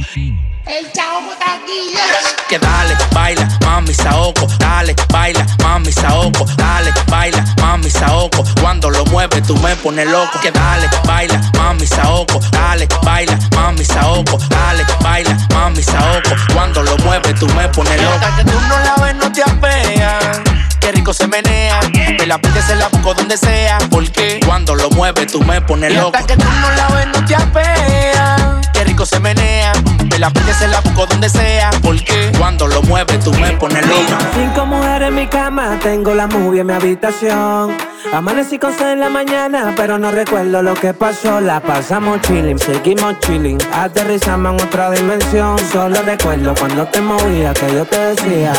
El 0.66 0.90
chavo 0.92 1.31
taquilla. 1.38 2.00
Que 2.48 2.59
dale, 2.59 2.96
baila, 3.12 3.46
mami, 3.64 3.92
saoco. 3.92 4.46
Dale, 4.59 4.94
baila, 5.12 5.46
mami, 5.62 5.92
saoco. 5.92 6.46
Dale, 6.57 6.90
baila, 7.09 7.44
mami, 7.61 7.90
saoco. 7.90 8.42
Cuando 8.62 8.88
lo 8.88 9.05
mueves, 9.07 9.42
tú 9.46 9.55
me 9.59 9.77
pones 9.77 10.07
loco. 10.09 10.40
Que 10.40 10.50
dale, 10.50 10.88
baila, 11.07 11.38
mami, 11.59 11.87
saoco. 11.87 12.40
Dale, 12.50 12.88
baila, 13.03 13.38
mami, 13.55 13.85
saoco. 13.85 14.38
Dale, 14.48 14.87
baila, 15.03 15.37
mami, 15.53 15.83
saoco. 15.83 16.31
Cuando 16.55 16.83
lo 16.83 16.96
mueves, 16.98 17.38
tú 17.38 17.46
me 17.48 17.68
pones 17.68 18.00
loco. 18.03 18.14
Hasta 18.14 18.37
que 18.37 18.44
tú 18.44 18.59
no 18.68 18.79
la 18.79 18.94
ves, 19.05 19.14
no 19.16 19.33
te 19.33 19.42
apeas. 19.42 20.63
Qué 20.85 20.92
rico 20.92 21.14
se 21.14 21.27
menea. 21.27 21.81
Me 22.18 22.27
la 22.27 22.37
pides, 22.37 22.66
se 22.66 22.77
la 22.77 22.88
busco 22.88 23.14
donde 23.14 23.38
sea. 23.38 23.79
Porque 23.90 24.38
cuando 24.44 24.75
lo 24.75 24.90
mueves, 24.90 25.33
tú 25.33 25.40
me 25.40 25.59
pones 25.62 25.94
loco. 25.94 26.12
Hasta 26.14 26.27
que 26.27 26.37
tú 26.37 26.44
no 26.61 26.70
la 26.73 26.88
ves, 26.88 27.07
no 27.07 27.25
te 27.25 27.35
apeas. 27.35 28.68
Qué 28.75 28.85
rico 28.85 29.07
se 29.07 29.18
menea. 29.18 29.73
Me 30.11 30.18
la 30.18 30.29
pides, 30.29 30.59
se 30.59 30.68
la 30.68 30.81
busco 30.81 31.07
donde 31.07 31.31
sea. 31.31 31.70
Porque 31.83 32.31
cuando 32.37 32.66
lo 32.66 32.83
mueves, 32.83 33.18
tú 33.25 33.33
me 33.33 33.53
pones 33.53 33.87
loco. 33.87 34.03
Cinco 34.35 34.66
mujeres 34.66 35.09
en 35.09 35.14
mi 35.14 35.27
cama, 35.27 35.79
tengo 35.83 36.12
la 36.12 36.27
movie 36.27 36.61
en 36.61 36.66
mi 36.66 36.75
habitación. 36.75 37.75
Amanecí 38.12 38.59
con 38.59 38.77
sed 38.77 38.92
en 38.92 39.01
la 39.01 39.09
mañana, 39.09 39.73
pero 39.75 39.99
no 39.99 40.11
recuerdo 40.11 40.62
lo 40.62 40.75
que 40.75 40.92
pasó. 40.92 41.40
La 41.40 41.61
pasamos 41.61 42.20
chilling, 42.20 42.59
seguimos 42.59 43.18
chilling. 43.20 43.57
Aterrizamos 43.73 44.61
en 44.61 44.68
otra 44.68 44.90
dimensión. 44.90 45.57
Solo 45.73 46.03
recuerdo 46.03 46.55
cuando 46.55 46.85
te 46.88 47.01
movías 47.01 47.59
que 47.59 47.73
yo 47.73 47.87
te 47.87 47.99
decía: 47.99 48.53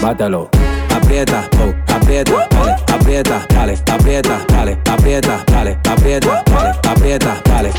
Bátalo, 0.00 0.50
aprieta, 1.02 1.48
oh, 1.60 1.92
aprieta, 1.92 2.48
vale, 2.54 2.76
aprieta, 2.92 3.46
vale, 3.54 3.78
aprieta, 3.86 4.38
vale, 4.52 4.78
aprieta, 4.88 5.44
vale, 5.52 5.78
aprieta, 5.88 6.42
vale, 6.44 6.44
aprieta, 6.88 7.42
vale, 7.48 7.72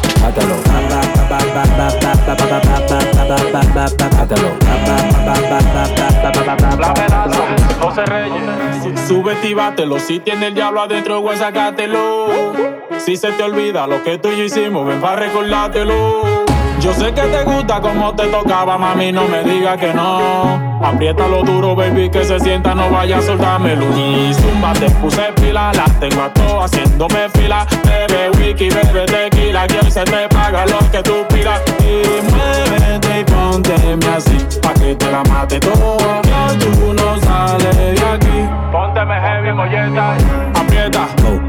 bátalo. 6.79 7.45
José 7.81 8.05
Reyes. 8.05 9.07
Súbete 9.07 9.49
y 9.49 9.53
bátelo. 9.53 9.99
Si 9.99 10.19
tiene 10.19 10.47
el 10.47 10.55
diablo 10.55 10.81
adentro, 10.81 11.19
güey, 11.19 11.37
sácatelo. 11.37 12.53
Si 12.97 13.17
se 13.17 13.31
te 13.31 13.43
olvida 13.43 13.87
lo 13.87 14.03
que 14.03 14.17
tú 14.17 14.29
y 14.29 14.37
yo 14.37 14.43
hicimos, 14.43 14.85
ven 14.87 15.01
para 15.01 15.17
recordártelo. 15.17 16.42
Yo 16.83 16.93
sé 16.93 17.13
que 17.13 17.21
te 17.21 17.43
gusta 17.45 17.79
como 17.79 18.13
te 18.13 18.27
tocaba, 18.27 18.77
mami, 18.77 19.13
no 19.13 19.25
me 19.29 19.41
diga 19.41 19.77
que 19.77 19.93
no. 19.93 20.81
Apriétalo 20.83 21.41
duro, 21.41 21.77
baby, 21.77 22.09
que 22.09 22.25
se 22.25 22.37
sienta, 22.41 22.75
no 22.75 22.89
vaya 22.89 23.19
a 23.19 23.21
soltármelo. 23.21 23.85
Y 23.97 24.33
zumba, 24.33 24.73
te 24.73 24.89
puse 24.89 25.31
pila, 25.39 25.71
las 25.71 25.97
tengo 26.01 26.23
a 26.23 26.33
todas 26.33 26.65
haciéndome 26.65 27.29
fila. 27.35 27.65
Bebe 27.85 28.31
wiki, 28.31 28.67
bebe 28.69 29.05
tequila, 29.05 29.65
que 29.65 29.79
hoy 29.79 29.91
se 29.91 30.03
te 30.03 30.27
paga 30.27 30.65
lo 30.65 30.79
que 30.91 31.01
tú 31.01 31.25
pidas. 31.29 31.61
Y 31.79 32.01
muévete 32.29 33.19
y 33.21 33.23
pónteme 33.23 34.05
así, 34.17 34.37
pa' 34.61 34.73
que 34.73 34.93
te 34.93 35.09
la 35.09 35.23
mate 35.23 35.61
todo. 35.61 36.21
Que 36.21 36.65
tú 36.65 36.93
no 36.93 37.17
sales 37.21 37.77
de 37.77 38.05
aquí. 38.05 38.49
Pónteme 38.73 39.21
heavy, 39.21 39.53
molleta. 39.53 40.17
Aprieta, 40.53 41.07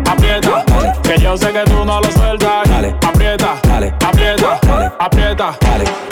aprieta, 0.08 0.64
que 1.02 1.18
yo 1.18 1.36
sé 1.36 1.52
que 1.52 1.64
tú 1.64 1.84
no 1.84 2.00
lo 2.00 2.12
sueltas. 2.12 2.23
Aprieta. 5.34 5.58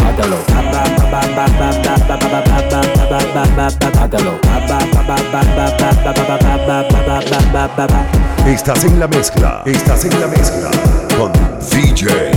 Bátalo. 0.04 0.36
Estás 8.46 8.84
en 8.84 8.98
la 8.98 9.08
mezcla, 9.08 9.62
estás 9.66 10.04
en 10.04 10.20
la 10.20 10.26
mezcla 10.26 10.70
con 11.16 11.32
DJ, 11.70 12.32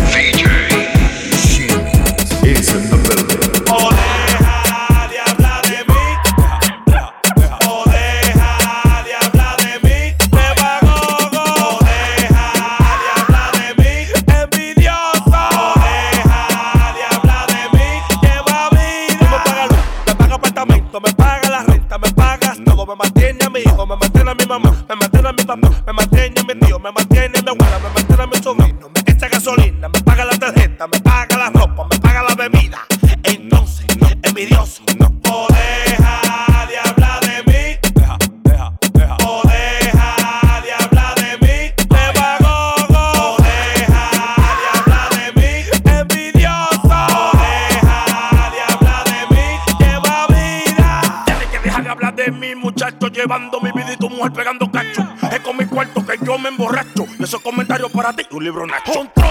para 58.06 58.18
ti, 58.18 58.28
un 58.36 58.44
libro 58.44 58.68
nacho. 58.68 59.25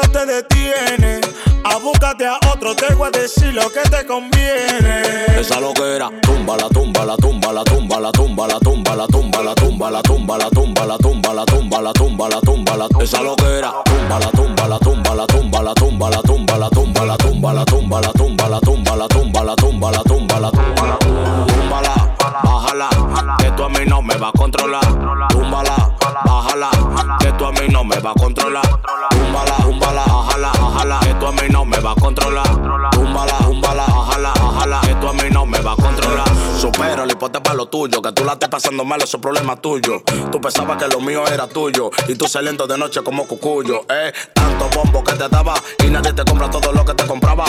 te 0.00 0.26
detiene. 0.26 1.20
A 1.64 1.76
búscate 1.76 2.26
a 2.26 2.38
otro, 2.52 2.74
te 2.74 2.92
voy 2.94 3.08
a 3.08 3.10
decir 3.10 3.54
lo 3.54 3.70
que 3.70 3.80
te 3.82 4.04
conviene. 4.06 5.02
Esa 5.38 5.60
loquera, 5.60 6.10
tumba 6.20 6.56
la 6.56 6.68
tumba, 6.68 7.04
la 7.04 7.16
tumba, 7.16 7.52
la 7.52 7.64
tumba, 7.64 8.00
la 8.00 8.10
tumba, 8.10 8.46
la 8.48 8.58
tumba, 8.58 8.96
la 8.96 9.06
tumba, 9.08 9.42
la 9.42 9.56
tumba, 9.56 9.90
la 9.90 10.04
tumba, 10.06 10.30
la 10.32 10.34
tumba, 10.50 10.72
la 10.74 10.90
tumba, 10.90 11.36
la 11.36 11.44
tumba, 11.44 11.80
la 11.80 11.92
tumba, 11.92 12.28
la 12.28 12.40
tumba, 12.40 12.76
la 12.76 12.88
tumba, 12.88 13.04
esa 13.04 13.22
loquera. 13.22 13.83
ponte 37.24 37.40
pa' 37.40 37.54
lo 37.54 37.66
tuyo. 37.66 38.02
Que 38.02 38.12
tú 38.12 38.24
la 38.24 38.34
estés 38.34 38.50
pasando 38.50 38.84
mal, 38.84 39.00
eso 39.00 39.16
es 39.16 39.22
problema 39.22 39.56
tuyo. 39.56 40.02
Tú 40.30 40.40
pensabas 40.40 40.76
que 40.76 40.88
lo 40.88 41.00
mío 41.00 41.26
era 41.26 41.46
tuyo. 41.46 41.90
Y 42.06 42.16
tú 42.16 42.28
saliendo 42.28 42.66
de 42.66 42.76
noche 42.76 43.02
como 43.02 43.26
cucuyo, 43.26 43.86
eh. 43.88 44.12
Tanto 44.34 44.68
bombo 44.68 45.02
que 45.02 45.14
te 45.14 45.28
daba 45.28 45.54
y 45.82 45.86
nadie 45.88 46.12
te 46.12 46.24
compra 46.24 46.50
todo 46.50 46.72
lo 46.72 46.84
que 46.84 46.92
te 46.92 47.06
compraba. 47.06 47.46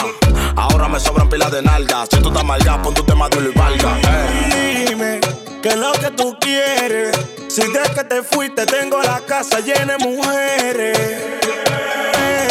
Ahora 0.56 0.88
me 0.88 0.98
sobran 0.98 1.28
pilas 1.28 1.52
de 1.52 1.60
nalgas. 1.60 2.08
Si 2.10 2.18
tú 2.20 2.28
estás 2.28 2.44
mal 2.44 2.62
ya, 2.64 2.80
pon 2.80 2.94
tu 2.94 3.02
tema 3.02 3.28
de 3.28 3.36
y 3.36 3.58
valga, 3.58 3.98
eh. 4.00 4.86
Dime 4.88 5.20
que 5.62 5.68
es 5.68 5.76
lo 5.76 5.92
que 5.92 6.10
tú 6.12 6.36
quieres. 6.40 7.14
Si 7.48 7.60
de 7.60 7.82
que 7.94 8.04
te 8.04 8.22
fuiste, 8.22 8.64
tengo 8.64 9.02
la 9.02 9.20
casa 9.20 9.60
llena 9.60 9.96
de 9.96 10.06
mujeres. 10.06 10.98
Eh. 10.98 12.45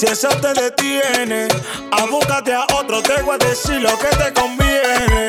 Si 0.00 0.06
eso 0.06 0.28
te 0.28 0.54
detiene, 0.54 1.46
abúcate 1.92 2.54
a 2.54 2.64
otro, 2.80 3.02
te 3.02 3.20
voy 3.20 3.34
a 3.34 3.36
decir 3.36 3.82
lo 3.82 3.90
que 3.98 4.08
te 4.08 4.32
conviene. 4.32 5.28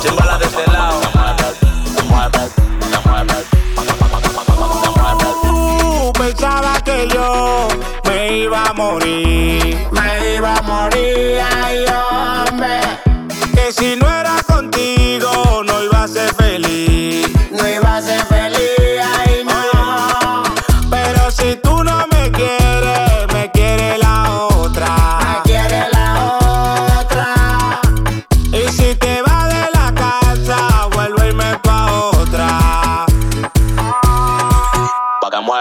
Chimbala 0.00 0.38
de 0.38 0.48
lado. 0.72 1.00
Pensaba 6.14 6.80
que 6.82 7.06
yo 7.12 7.68
me 8.04 8.38
iba 8.38 8.62
a 8.62 8.72
morir 8.72 9.27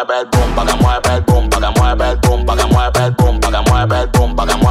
mueve 0.08 0.22
el 0.22 0.28
bomba, 0.28 0.66
que 0.66 0.74
mueve 0.82 1.16
el 1.16 1.22
bomba, 1.22 1.60
que 1.60 1.80
mueve 1.80 2.10
el 2.10 2.18
bomba, 2.18 2.56
que 2.56 2.66
mueve 2.66 3.06
el 3.06 3.12
bomba, 3.12 3.52
que 3.52 3.72
mueve 3.72 4.00
el 4.00 4.08
bomba, 4.08 4.46
que 4.46 4.56
mueve 4.56 4.56
el 4.56 4.58
bomba. 4.58 4.67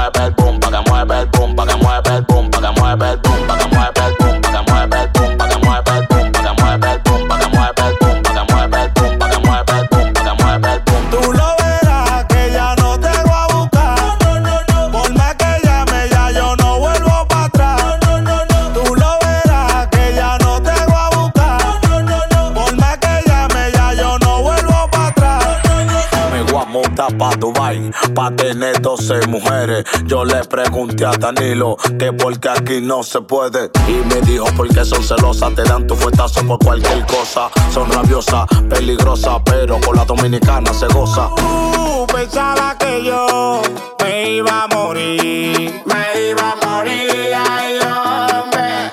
Yo 30.05 30.25
le 30.25 30.45
pregunté 30.45 31.05
a 31.05 31.11
Danilo 31.11 31.77
que 31.99 32.13
porque 32.13 32.49
aquí 32.49 32.81
no 32.81 33.03
se 33.03 33.21
puede. 33.21 33.71
Y 33.89 33.93
me 34.07 34.21
dijo 34.23 34.47
porque 34.57 34.85
son 34.85 35.03
celosas, 35.03 35.55
te 35.55 35.63
dan 35.65 35.87
tu 35.87 35.97
fuetazo 35.97 36.47
por 36.47 36.59
cualquier 36.59 37.05
cosa. 37.07 37.51
Son 37.73 37.91
rabiosas, 37.91 38.47
peligrosas, 38.69 39.41
pero 39.45 39.81
con 39.81 39.97
la 39.97 40.05
dominicana 40.05 40.73
se 40.73 40.87
goza. 40.87 41.29
Uh, 41.29 42.07
pensaba 42.07 42.77
que 42.79 43.05
yo 43.05 43.63
me 44.03 44.31
iba 44.37 44.65
a 44.65 44.69
morir. 44.69 45.83
Me 45.85 46.29
iba 46.31 46.53
a 46.53 46.67
morir, 46.67 47.35
ay 47.35 47.79
hombre. 47.81 48.93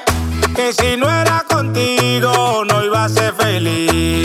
Que 0.56 0.74
si 0.74 0.98
no 0.98 1.08
era 1.10 1.46
contigo, 1.48 2.64
no 2.66 2.84
iba 2.84 3.06
a 3.06 3.10
ser 3.10 3.34
feliz. 3.34 4.23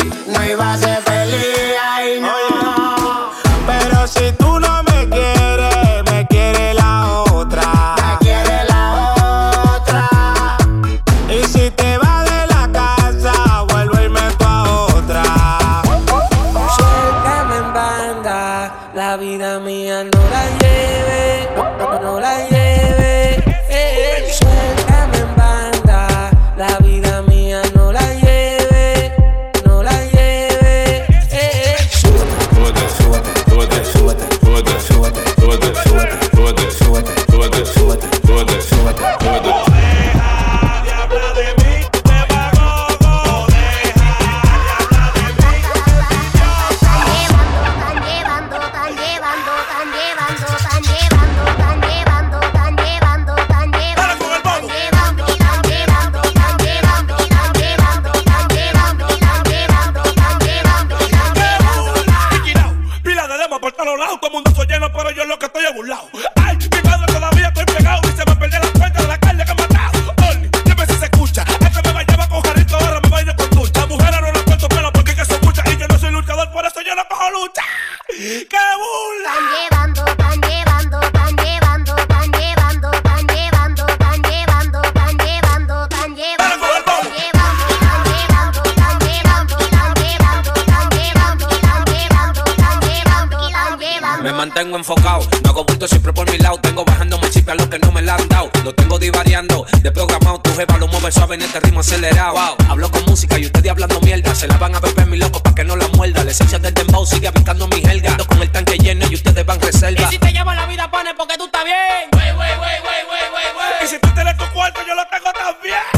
Me 94.23 94.33
mantengo 94.33 94.77
enfocado, 94.77 95.21
no 95.45 95.51
hago 95.51 95.65
bulto 95.65 95.87
siempre 95.87 96.13
por 96.13 96.29
mi 96.31 96.39
lado. 96.39 96.59
Tengo 96.59 96.85
bajando 96.85 97.19
más 97.19 97.31
chip 97.31 97.49
a 97.49 97.55
los 97.55 97.69
que 97.69 97.79
no 97.79 97.93
me 97.93 98.03
la 98.03 98.17
han 98.17 98.29
dado. 98.29 98.51
Lo 98.65 98.75
tengo 98.75 98.99
divariando, 98.99 99.65
desprogramado. 99.81 100.41
Tu 100.41 100.53
jeva 100.55 100.77
lo 100.77 100.89
mueve 100.89 101.13
suave 101.13 101.37
en 101.37 101.43
este 101.43 101.61
ritmo 101.61 101.81
acelerado. 101.81 102.57
Hablo 102.69 102.91
con 102.91 103.05
música 103.07 103.39
y 103.39 103.47
ustedes 103.47 103.71
hablando 103.71 104.01
mierda. 104.01 104.35
Se 104.35 104.49
la 104.49 104.57
van 104.59 104.75
a 104.75 104.81
beber 104.81 105.07
mi 105.07 105.17
loco 105.19 105.41
para 105.43 105.55
que 105.55 105.65
no 105.65 105.77
la 105.77 105.87
muerda. 105.89 106.25
La 106.25 106.33
esencia 106.33 106.59
del 106.59 106.75
dembow 106.75 107.07
sigue 107.07 107.29
aplicando 107.29 107.69
mi 107.69 107.81
helga. 107.85 108.11
Ando 108.11 108.27
con 108.27 108.43
el 108.43 108.51
tanque 108.51 108.77
lleno 108.79 109.07
y 109.09 109.15
ustedes 109.15 109.47
van 109.47 109.61
reserva. 109.61 110.03
Y 110.03 110.07
si 110.13 110.19
te 110.19 110.33
llevo 110.33 110.53
la 110.53 110.67
vida, 110.67 110.91
pone 110.91 111.15
porque 111.15 111.37
tú 111.39 111.45
estás 111.47 111.65
bien. 111.65 112.09
Wey, 112.13 112.33
wey, 112.33 112.37
wey, 112.39 112.59
wey, 112.59 113.03
wey, 113.09 113.25
wey, 113.35 113.47
wey. 113.57 113.85
Y 113.85 113.87
si 113.87 113.99
tú 114.01 114.09
tienes 114.15 114.37
tu 114.37 114.45
cuarto, 114.53 114.81
yo 114.87 114.95
lo 114.95 115.03
tengo 115.07 115.33
también. 115.33 115.98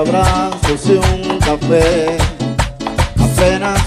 abrazos 0.00 0.86
y 0.86 0.92
un 0.92 1.38
café. 1.38 2.16
Apenas 3.18 3.79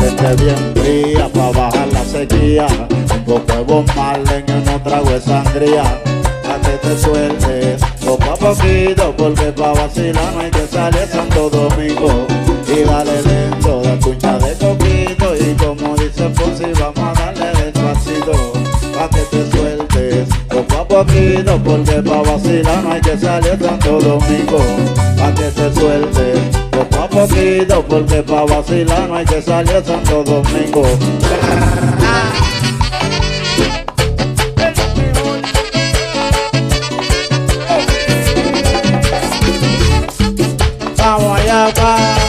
vete 0.00 0.42
bien 0.42 0.72
fría 0.74 1.28
pa' 1.28 1.50
bajar 1.50 1.88
la 1.92 2.04
sequía. 2.04 2.66
Dos 3.26 3.42
huevos 3.48 3.84
malen 3.94 4.44
y 4.46 4.52
uno 4.52 4.82
trago 4.82 5.10
de 5.10 5.20
sangría. 5.20 5.82
A 6.50 6.58
que 6.60 6.76
te 6.82 6.98
sueltes, 6.98 7.80
poco 8.04 8.24
a 8.24 8.36
poquito, 8.36 9.14
porque 9.16 9.52
pa' 9.52 9.72
vacilar 9.72 10.32
no 10.34 10.40
hay 10.40 10.50
que 10.50 10.66
salir 10.66 11.06
Santo 11.06 11.50
Domingo. 11.50 12.26
Y 12.66 12.84
dale 12.84 13.22
dentro 13.22 13.80
de 13.82 13.98
cuña 13.98 14.38
de 14.38 14.54
coquito 14.54 15.36
y 15.36 15.54
como 15.54 15.96
dice 15.96 16.28
Fonsi, 16.30 16.66
vamos 16.78 17.18
a 17.18 17.34
darle 17.34 17.62
despacito. 17.62 18.52
Pa' 18.94 19.08
que 19.08 19.20
te 19.30 19.50
sueltes, 19.50 20.28
poco 20.48 20.76
a 20.80 20.88
poquito, 20.88 21.58
porque 21.64 22.02
pa' 22.02 22.22
vacilar 22.22 22.82
no 22.82 22.92
hay 22.92 23.00
que 23.00 23.16
salir 23.18 23.58
Santo 23.60 24.00
Domingo. 24.00 24.58
Pa' 25.18 25.34
que 25.34 25.50
te 25.50 25.74
sueltes. 25.74 26.59
Vamos 26.90 27.08
poquito 27.08 27.82
porque 27.88 28.22
pa' 28.22 28.44
vacilar 28.44 29.08
no 29.08 29.16
hay 29.16 29.26
que 29.26 29.42
salir 29.42 29.82
Santo 29.84 30.24
Domingo. 30.24 30.82
Vamos 40.96 41.40
allá. 41.40 42.19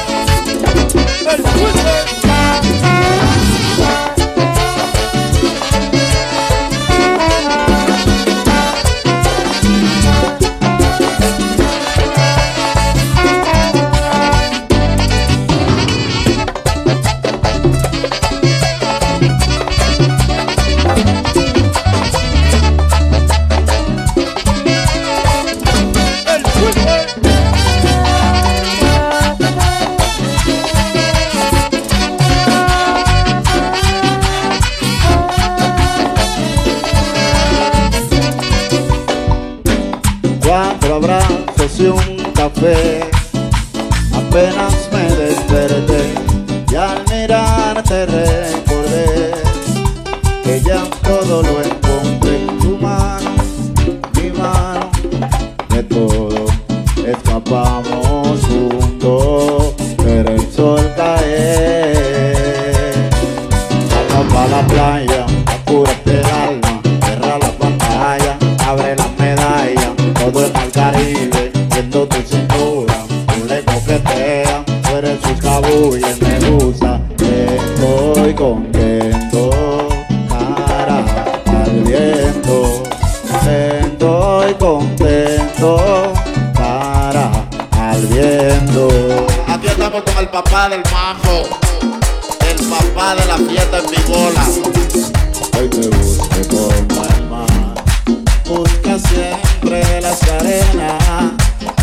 entre 99.62 100.02
las 100.02 100.20
cadenas. 100.20 101.34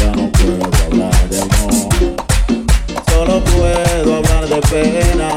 Ya 0.00 0.12
no 0.12 0.30
puedo 0.32 0.64
hablar 0.86 1.28
de 1.28 1.40
amor, 1.40 1.72
solo 3.10 3.44
puedo 3.44 4.16
hablar 4.16 4.48
de 4.48 4.60
pena. 4.62 5.27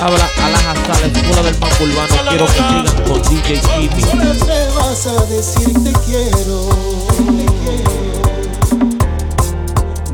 Habla 0.00 0.30
a 0.40 0.50
las 0.50 0.64
azales, 0.64 1.12
escuela 1.12 1.42
del 1.42 1.54
pan 1.56 1.70
urbano. 1.80 2.14
Quiero 2.28 2.46
que 2.46 2.52
sigan 2.52 2.86
con 3.08 3.22
DJ 3.22 3.60
Jimmy. 3.60 4.02
Siempre 4.02 4.68
vas 4.76 5.06
a 5.08 5.24
decir 5.26 5.72
te 5.82 5.92
quiero. 6.06 6.68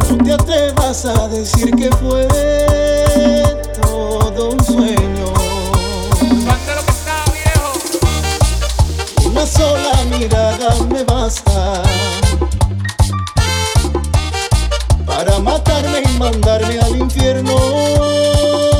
No 0.08 0.24
te 0.24 0.32
atrevas 0.32 1.04
a 1.04 1.28
decir 1.28 1.70
que 1.76 1.90
fue 1.96 2.26
todo 3.82 4.50
un 4.52 4.64
sueño. 4.64 5.34
Una 9.26 9.46
sola 9.46 10.04
mirada 10.18 10.74
me 10.90 11.04
basta 11.04 11.82
para 15.04 15.38
matarme 15.40 16.02
y 16.02 16.18
mandarme 16.18 16.78
al 16.78 16.96
infierno. 16.96 18.73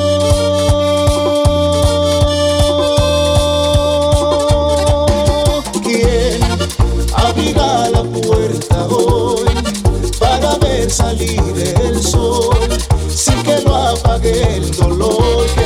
salir 11.05 11.39
el 11.83 12.03
sol, 12.03 12.57
sin 13.09 13.43
que 13.43 13.61
lo 13.61 13.75
apague 13.75 14.57
el 14.57 14.71
dolor. 14.71 15.64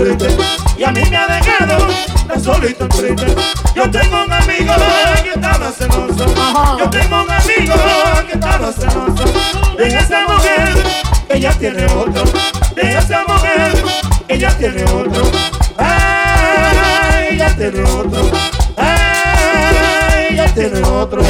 y 0.00 0.82
a 0.82 0.92
mí 0.92 1.02
me 1.10 1.16
ha 1.16 1.26
dejado 1.26 1.86
tan 2.26 2.42
solito 2.42 2.84
el 2.84 2.88
triste. 2.88 3.36
Yo 3.74 3.90
tengo 3.90 4.24
un 4.24 4.32
amigo 4.32 4.72
que 5.22 5.30
estaba 5.30 5.70
celoso. 5.70 6.26
Yo 6.78 6.88
tengo 6.88 7.22
un 7.22 7.30
amigo 7.30 7.74
que 8.26 8.32
estaba 8.32 8.72
celoso. 8.72 9.24
De 9.76 9.88
esa 9.88 10.26
mujer, 10.26 10.82
ella 11.28 11.52
tiene 11.52 11.84
otro. 11.84 12.24
De 12.74 12.92
esa 12.96 13.24
mujer, 13.28 13.84
ella 14.28 14.56
tiene 14.56 14.84
otro. 14.84 15.22
Ay, 15.76 17.28
ella 17.32 17.54
tiene 17.54 17.82
otro. 17.82 18.30
Ay, 18.78 20.28
ella 20.30 20.54
tiene 20.54 20.82
otro. 20.82 21.22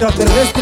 extraterrestre 0.00 0.59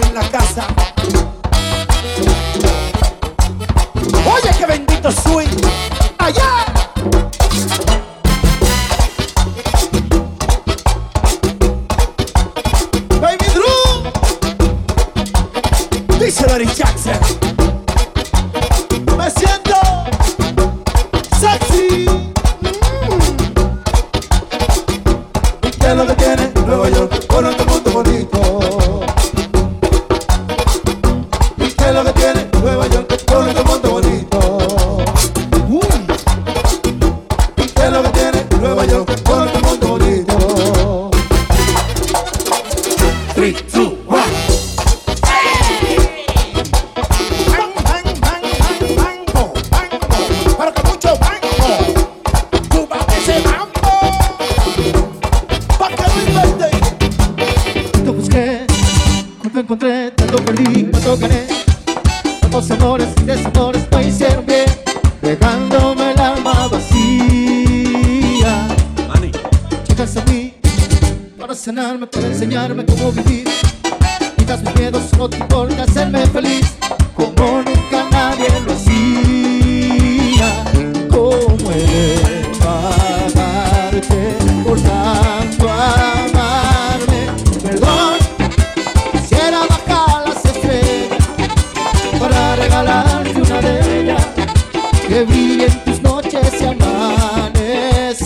que 95.19 95.25
brillen 95.25 95.85
tus 95.85 96.01
noches 96.03 96.61
y 96.61 96.65
amaneceres. 96.65 98.23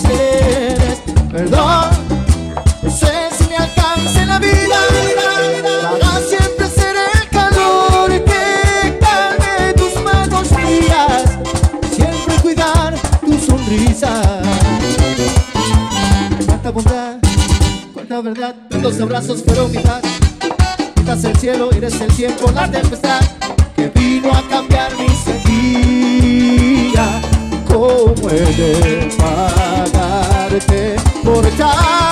Perdón, 1.31 1.89
no 2.83 2.91
sé 2.91 3.29
si 3.35 3.45
me 3.45 3.55
alcance 3.55 4.25
la 4.27 4.37
vida 4.37 4.79
para 5.89 6.19
siempre 6.19 6.67
ser 6.67 6.95
el 6.95 7.29
calor 7.29 8.11
que 8.11 8.99
calme 8.99 9.73
tus 9.75 9.95
manos 10.03 10.47
frías, 10.49 11.23
siempre 11.95 12.35
cuidar 12.43 12.93
tu 13.21 13.39
sonrisa. 13.39 14.21
Cuánta 16.45 16.69
bondad, 16.69 17.17
cuánta 17.93 18.21
verdad, 18.21 18.55
los 18.69 19.01
abrazos 19.01 19.41
fueron 19.43 19.71
mitad. 19.71 20.01
Quitas 20.93 21.23
el 21.23 21.35
cielo, 21.37 21.71
eres 21.71 21.99
el 22.01 22.13
tiempo, 22.15 22.51
la 22.51 22.69
tempestad. 22.69 23.21
de 28.51 29.07
pagarte 29.17 30.95
por 31.23 31.45
tal. 31.57 32.02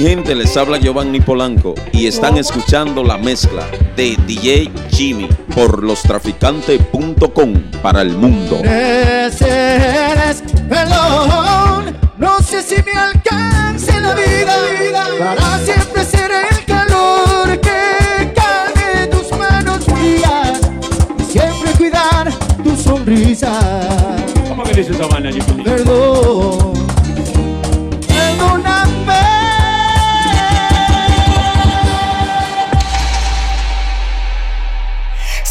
Gente, 0.00 0.34
les 0.34 0.56
habla 0.56 0.78
Giovanni 0.78 1.20
Polanco 1.20 1.74
y 1.92 2.06
están 2.06 2.38
escuchando 2.38 3.04
la 3.04 3.18
mezcla 3.18 3.66
de 3.96 4.16
DJ 4.26 4.70
Jimmy 4.90 5.28
por 5.54 5.84
lostraficantes.com 5.84 7.54
para 7.82 8.02
el 8.02 8.10
mundo. 8.10 8.62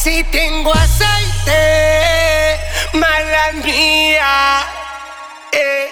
Si 0.09 0.23
tengo 0.23 0.73
aceite, 0.73 2.59
mala 2.93 3.51
mía. 3.63 4.65
Eh, 5.51 5.87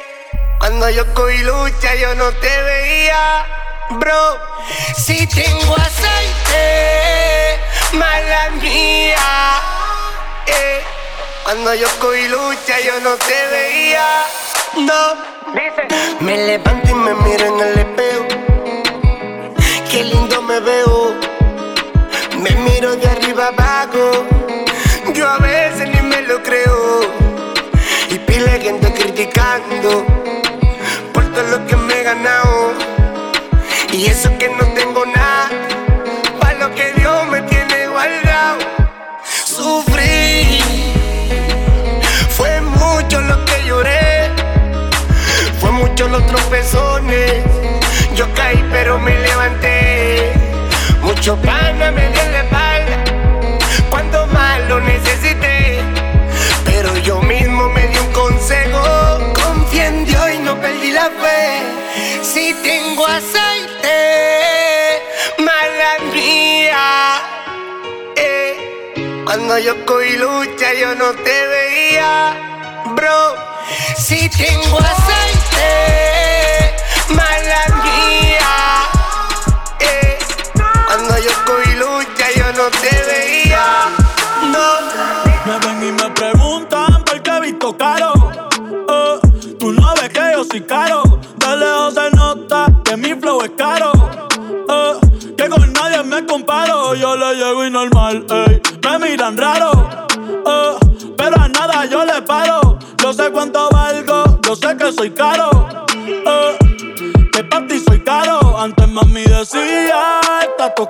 cuando 0.58 0.90
yo 0.90 1.06
cogí 1.14 1.38
lucha, 1.44 1.94
yo 1.94 2.16
no 2.16 2.32
te 2.32 2.64
veía, 2.64 3.46
bro. 3.92 4.40
Si 4.98 5.28
tengo 5.28 5.76
aceite, 5.76 7.60
mala 7.94 8.50
mía. 8.60 9.62
Eh, 10.48 10.82
cuando 11.44 11.76
yo 11.76 11.88
cogí 12.00 12.28
lucha, 12.28 12.80
yo 12.80 13.00
no 13.02 13.18
te 13.18 13.48
veía, 13.52 14.26
no. 14.78 15.16
Me 16.22 16.38
levanto 16.38 16.90
y 16.90 16.94
me 16.96 17.14
miro 17.14 17.46
en 17.46 17.60
el 17.68 17.80
espejo. 17.86 18.26
Qué 19.92 20.04
lindo 20.06 20.42
me 20.42 20.60
veo. 20.60 20.97
Me 22.50 22.56
miro 22.62 22.96
de 22.96 23.08
arriba 23.10 23.48
abajo. 23.48 24.26
Yo 25.14 25.28
a 25.28 25.38
veces 25.40 25.90
ni 25.90 26.02
me 26.02 26.22
lo 26.22 26.42
creo. 26.42 27.02
Y 28.10 28.20
pile 28.20 28.60
gente 28.62 28.94
criticando 28.94 30.06
por 31.14 31.26
todo 31.34 31.44
lo 31.44 31.68
que 31.68 31.76
me 31.76 32.00
he 32.00 32.04
ganado. 32.04 32.74
Y 33.92 34.06
eso 34.06 34.30
que 34.38 34.48
no 34.48 34.64
tengo 34.74 35.06
nada. 35.06 35.50
Para 36.40 36.60
lo 36.60 36.76
que 36.76 36.94
Dios 36.94 37.28
me 37.28 37.42
tiene 37.42 37.88
guardado. 37.88 38.60
Sufrí. 39.46 40.62
Fue 42.30 42.62
mucho 42.62 43.20
lo 43.22 43.44
que 43.44 43.64
lloré. 43.66 44.32
Fue 45.60 45.72
mucho 45.72 46.08
los 46.08 46.26
tropezones. 46.28 47.44
Yo 48.16 48.26
caí 48.36 48.64
pero 48.72 48.98
me 49.00 49.20
levanté. 49.20 50.32
Mucho 51.02 51.36
pana 51.38 51.92
me 51.92 52.17
Yo 69.64 69.86
cogí 69.88 70.16
lucha, 70.18 70.72
yo 70.80 70.94
no 70.94 71.14
te 71.14 71.48
veía, 71.48 72.38
bro. 72.96 73.36
Si 73.98 74.30
tengo 74.30 74.78
aceite, 74.78 76.76
mala 77.10 77.77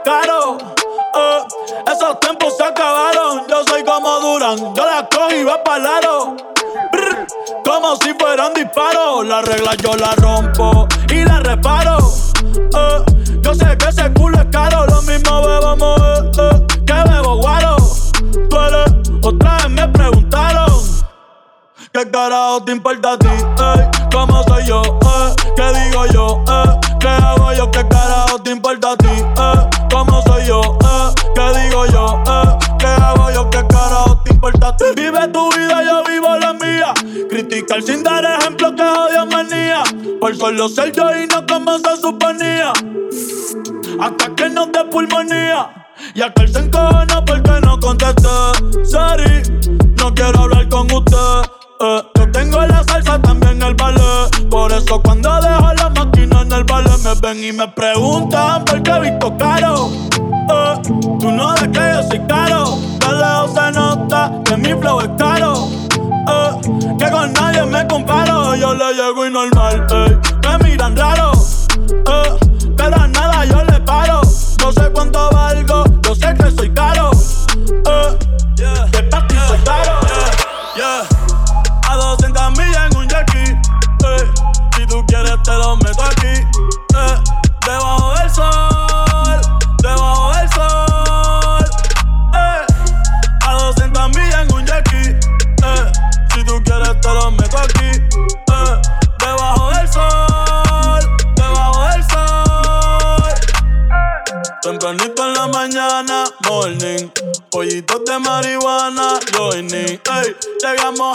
caro. 0.04 0.58
Eh, 1.16 1.40
esos 1.92 2.20
tiempos 2.20 2.56
se 2.58 2.64
acabaron. 2.64 3.46
Yo 3.48 3.64
soy 3.66 3.84
como 3.84 4.20
Duran, 4.20 4.76
yo 4.76 4.86
la 4.86 5.08
cojo 5.08 5.32
y 5.32 5.44
va 5.44 5.64
para 5.64 5.80
lado. 5.80 6.36
Como 7.64 7.96
si 7.98 8.14
fueran 8.14 8.54
disparos. 8.54 9.26
La 9.26 9.42
regla 9.42 9.76
yo 9.76 9.96
la 9.96 10.14
rompo 10.16 10.88
y 11.10 11.24
la 11.24 11.40
reparo. 11.40 11.98
Eh, 12.56 13.04
yo 13.42 13.54
sé 13.54 13.78
que 13.78 13.90
ese 13.90 14.12
culo 14.14 14.40
es 14.40 14.48
caro. 14.52 14.86
Lo 14.86 15.02
mismo 15.04 15.42
bebamos 15.42 16.02
eh, 16.40 16.66
que 16.86 17.10
bebo 17.10 17.38
guaro. 17.38 17.78
Tú 18.50 18.58
otra 19.28 19.58
vez 19.58 19.70
me 19.70 19.88
preguntaron. 19.90 20.72
¿Qué 21.94 22.12
carajo 22.12 22.64
te 22.64 22.72
importa 22.74 23.14
a 23.14 23.18
ti? 23.18 23.28
¿Cómo 24.12 24.44
soy 24.44 24.66
yo? 24.66 24.82
Eh? 24.84 25.36
¿Qué 25.56 25.80
digo 25.80 26.06
yo? 26.08 26.44
Eh? 26.48 26.80
¿Qué 27.00 27.08
hago 27.08 27.54
yo? 27.54 27.72
¿Qué 27.72 27.88
carajo 27.88 28.40
te 28.40 28.52
importa 28.52 28.92
a 28.92 28.98
ti? 28.98 29.77
¿Cómo 29.98 30.22
soy 30.28 30.46
yo? 30.46 30.62
Eh? 30.62 31.16
¿Qué 31.34 31.60
digo 31.60 31.88
yo? 31.88 32.22
Eh? 32.28 32.58
¿Qué 32.78 32.86
hago 32.86 33.32
yo? 33.32 33.50
¿Qué 33.50 33.66
carajo 33.68 34.22
te 34.24 34.32
importa? 34.32 34.78
Vive 34.96 35.28
tu 35.30 35.50
vida, 35.54 35.84
yo 35.84 36.04
vivo 36.04 36.38
la 36.38 36.54
mía. 36.54 36.94
Criticar 37.28 37.82
sin 37.82 38.04
dar 38.04 38.24
ejemplo 38.24 38.76
que 38.76 38.84
odio 38.84 39.26
manía. 39.26 39.82
Por 40.22 40.38
solo 40.38 40.70
ser 40.70 40.92
yo 40.92 41.10
y 41.16 41.26
no 41.26 41.44
como 41.48 41.80
se 41.80 41.98
suponía. 42.00 42.74
Hasta 44.00 44.36
que 44.36 44.52
no 44.52 44.70
te 44.70 44.84
pulmonía. 44.86 45.88
Y 46.14 46.22
aquel 46.22 46.54
se 46.54 46.60
encojona 46.60 47.26
porque 47.26 47.60
no 47.64 47.80
contesté. 47.80 48.86
Sorry, 48.86 49.42
no 49.98 50.14
quiero 50.14 50.42
hablar 50.42 50.70
con 50.70 50.92
usted. 50.92 51.50
Eh, 51.80 52.04
yo 52.14 52.32
tengo 52.32 52.62
la 52.68 52.84
salsa 52.84 53.20
también 53.20 53.60
el 53.64 53.74
ballet. 53.74 54.48
Por 54.48 54.72
eso 54.72 55.02
cuando 55.02 55.40
en 55.40 55.57
el 56.58 56.64
ballet 56.64 56.98
me 57.04 57.14
ven 57.22 57.44
y 57.44 57.52
me 57.52 57.68
preguntan 57.68 58.66
por 58.66 58.82
qué 58.82 58.92
he 58.92 59.00
visto 59.00 59.38
caro. 59.38 59.90
Eh, 60.50 60.82
tú 61.20 61.32
no 61.32 61.54
ves 61.54 61.68
que 61.68 61.94
yo 61.94 62.04
soy 62.10 62.20
caro. 62.28 62.78
De 63.00 63.16
lejos 63.16 63.54
se 63.54 63.72
nota 63.72 64.32
que 64.44 64.58
mi 64.58 64.70
flow 64.70 65.00
es 65.02 65.10
caro. 65.18 65.68
Eh, 66.28 66.96
que 66.98 67.12
con 67.12 67.34
nadie 67.34 67.64
me 67.66 67.86
comparo. 67.88 68.56
Yo 68.56 68.74
le 68.74 68.94
llego 68.94 69.28
y 69.28 69.32
normal. 69.32 69.88
ey. 69.92 70.37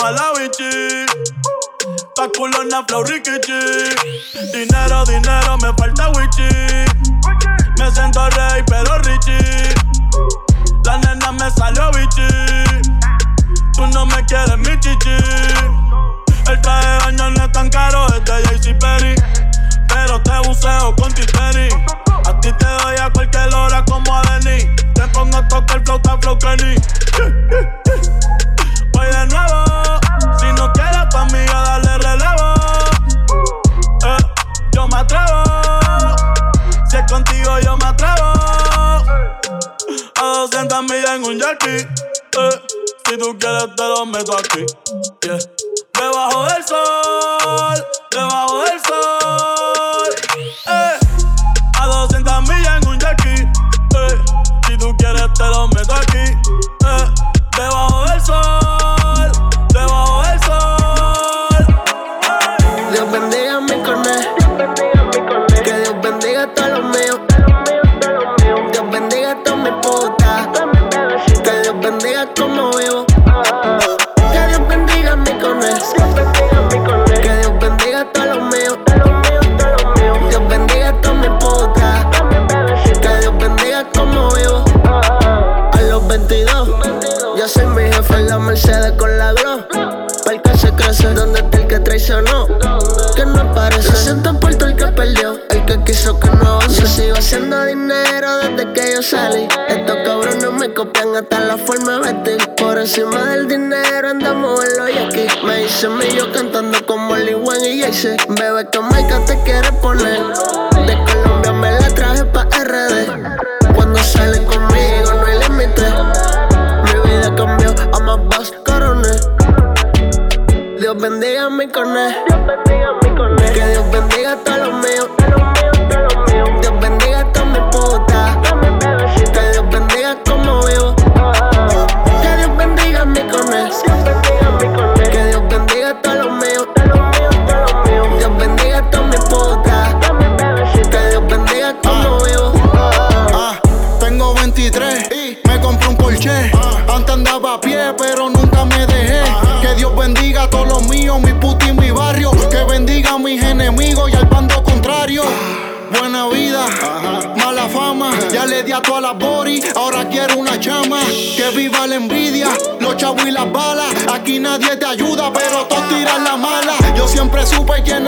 a 0.04 0.10
la 0.10 0.32
bichi. 0.34 1.06
Pa' 2.16 2.28
culona, 2.34 2.84
flow, 2.88 3.04
rikichi. 3.04 3.58
Dinero, 4.52 5.04
dinero, 5.04 5.56
me 5.58 5.72
falta 5.78 6.10
wichi. 6.10 6.48
Me 7.78 7.90
siento 7.90 8.28
rey, 8.30 8.62
pero 8.66 8.98
richie. 8.98 9.74
La 10.84 10.98
nena 10.98 11.32
me 11.32 11.50
salió 11.50 11.90
bichi. 11.92 12.26
Tú 13.74 13.86
no 13.88 14.06
me 14.06 14.24
quieres, 14.26 14.58
mi 14.58 14.78
chichi. 14.80 15.16
El 16.48 16.60
traje 16.60 16.88
de 16.88 16.98
baño 17.04 17.30
no 17.30 17.44
es 17.44 17.52
tan 17.52 17.68
caro, 17.70 18.06
es 18.08 18.24
de 18.24 18.42
JC 18.42 18.78
Perry. 18.78 19.14
Pero 19.88 20.20
te 20.22 20.48
buceo 20.48 20.94
con 20.96 21.12
Titeri. 21.14 21.68
A 22.26 22.40
ti 22.40 22.52
te 22.52 22.66
doy 22.66 22.96
a 22.96 23.10
cualquier 23.10 23.54
hora 23.54 23.84
como 23.84 24.14
a 24.14 24.22
Denis. 24.22 24.66
Te 24.94 25.06
pongo 25.08 25.36
a 25.36 25.48
tocar 25.48 25.82
flauta, 25.84 26.18
flow 26.18 26.38
Kenny. 26.38 26.74
Voy 28.92 29.06
de 29.06 29.26
nuevo. 29.26 29.71
200 40.82 40.90
millas 40.90 41.16
en 41.16 41.24
un 41.24 41.40
jerky. 41.40 41.86
Eh, 42.38 42.60
si 43.08 43.18
tú 43.18 43.38
quieres, 43.38 43.74
te 43.76 43.82
lo 43.82 44.06
meto 44.06 44.36
aquí. 44.36 44.64
Yeah. 45.22 45.38
Debajo 45.94 46.44
del 46.44 46.64
sol, 46.64 47.86
debajo 48.10 48.64
del 48.64 48.80
sol. 48.80 49.61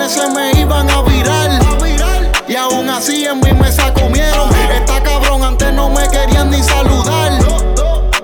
Se 0.08 0.28
me 0.30 0.52
iban 0.60 0.90
a 0.90 1.02
virar. 1.02 1.50
Y 2.46 2.56
aún 2.56 2.88
así 2.90 3.24
en 3.24 3.40
mi 3.40 3.52
mesa 3.52 3.92
comieron. 3.94 4.50
Esta 4.74 5.02
cabrón 5.02 5.42
antes 5.42 5.72
no 5.72 5.88
me 5.88 6.06
querían 6.08 6.50
ni 6.50 6.62
saludar. 6.62 7.32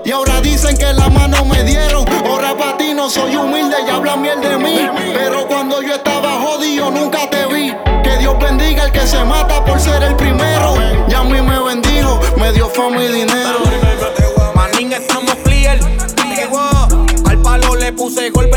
Y 0.03 0.11
ahora 0.11 0.41
dicen 0.41 0.77
que 0.77 0.93
la 0.93 1.09
mano 1.09 1.43
me 1.45 1.63
dieron. 1.63 2.05
Ahora 2.25 2.55
para 2.55 2.77
ti 2.77 2.93
no 2.93 3.09
soy 3.09 3.35
humilde 3.35 3.77
y 3.85 3.89
hablan 3.89 4.21
miel 4.21 4.41
de 4.41 4.57
mí. 4.57 4.89
Pero 5.13 5.47
cuando 5.47 5.81
yo 5.81 5.95
estaba 5.95 6.39
jodido 6.41 6.91
nunca 6.91 7.29
te 7.29 7.45
vi. 7.47 7.73
Que 8.03 8.17
Dios 8.17 8.37
bendiga 8.39 8.83
al 8.83 8.91
que 8.91 9.05
se 9.07 9.23
mata 9.23 9.63
por 9.65 9.79
ser 9.79 10.03
el 10.03 10.15
primero. 10.15 10.75
Y 11.07 11.13
a 11.13 11.23
mí 11.23 11.41
me 11.41 11.59
bendijo, 11.59 12.19
me 12.37 12.51
dio 12.51 12.69
fama 12.69 13.03
y 13.03 13.07
dinero. 13.07 13.59
Manín, 14.55 14.93
estamos 14.93 15.35
clear. 15.43 15.79
Al 17.27 17.41
palo 17.41 17.75
le 17.75 17.91
puse 17.93 18.29
golpe 18.29 18.50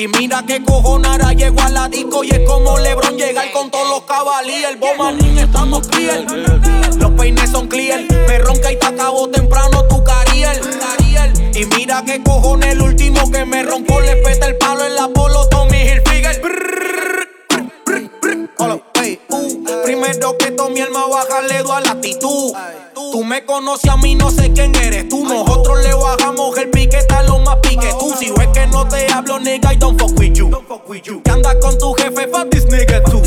Y 0.00 0.06
mira 0.06 0.44
que 0.46 0.62
cojonara 0.62 1.32
llegó 1.32 1.60
a 1.60 1.70
la 1.70 1.88
disco 1.88 2.22
y 2.22 2.30
es 2.30 2.48
como 2.48 2.78
Lebron 2.78 3.16
llegar 3.16 3.50
con 3.50 3.68
todos 3.68 3.88
los 3.88 4.02
cabalíes. 4.02 4.78
Vos 4.78 4.96
manín, 4.96 5.36
estamos 5.36 5.88
clear. 5.88 6.24
Los 6.98 7.10
peines 7.18 7.50
son 7.50 7.66
clear. 7.66 8.02
Me 8.28 8.38
ronca 8.38 8.70
y 8.70 8.78
te 8.78 8.86
acabó 8.86 9.28
temprano 9.28 9.88
tu 9.88 10.04
cariel. 10.04 10.60
Y 11.52 11.66
mira 11.76 12.04
que 12.04 12.22
cojones 12.22 12.74
el 12.74 12.82
último 12.82 13.28
que 13.32 13.44
me 13.44 13.64
roncó 13.64 14.00
le 14.00 14.14
peta 14.22 14.46
el 14.46 14.56
palo 14.56 14.84
en 14.84 14.94
la 14.94 15.08
polo 15.08 15.48
Tommy 15.48 15.78
Hilfiger. 15.78 16.42
Uh, 18.60 19.82
Primero 19.82 20.38
que 20.38 20.52
Tommy 20.52 20.80
el 20.80 20.92
más 20.92 21.08
baja 21.10 21.42
le 21.42 21.58
doy 21.64 21.72
a 21.72 21.80
la 21.80 21.90
actitud. 21.90 22.54
Tú 22.94 23.24
me 23.24 23.44
conoces 23.44 23.90
a 23.90 23.96
mí, 23.96 24.14
no 24.14 24.30
sé 24.30 24.52
quién 24.52 24.72
eres 24.76 25.08
tú. 25.08 25.24
Nosotros 25.24 25.82
le 25.82 25.92
bajamos 25.92 26.56
el 26.56 26.70
piquete 26.70 27.14
a 27.14 27.24
lo 27.24 27.40
más 27.40 27.56
pique 27.56 27.88
tú. 27.98 28.07
Te 28.88 29.06
hablo, 29.12 29.38
nigga, 29.38 29.72
I 29.72 29.76
don't 29.76 29.98
fuck 29.98 30.18
with 30.18 30.36
you. 30.36 30.50
Que 31.22 31.30
andas 31.30 31.56
con 31.60 31.78
tu 31.78 31.92
jefe, 31.94 32.28
fuck 32.28 32.50
this 32.50 32.64
nigga 32.66 33.02
too. 33.04 33.22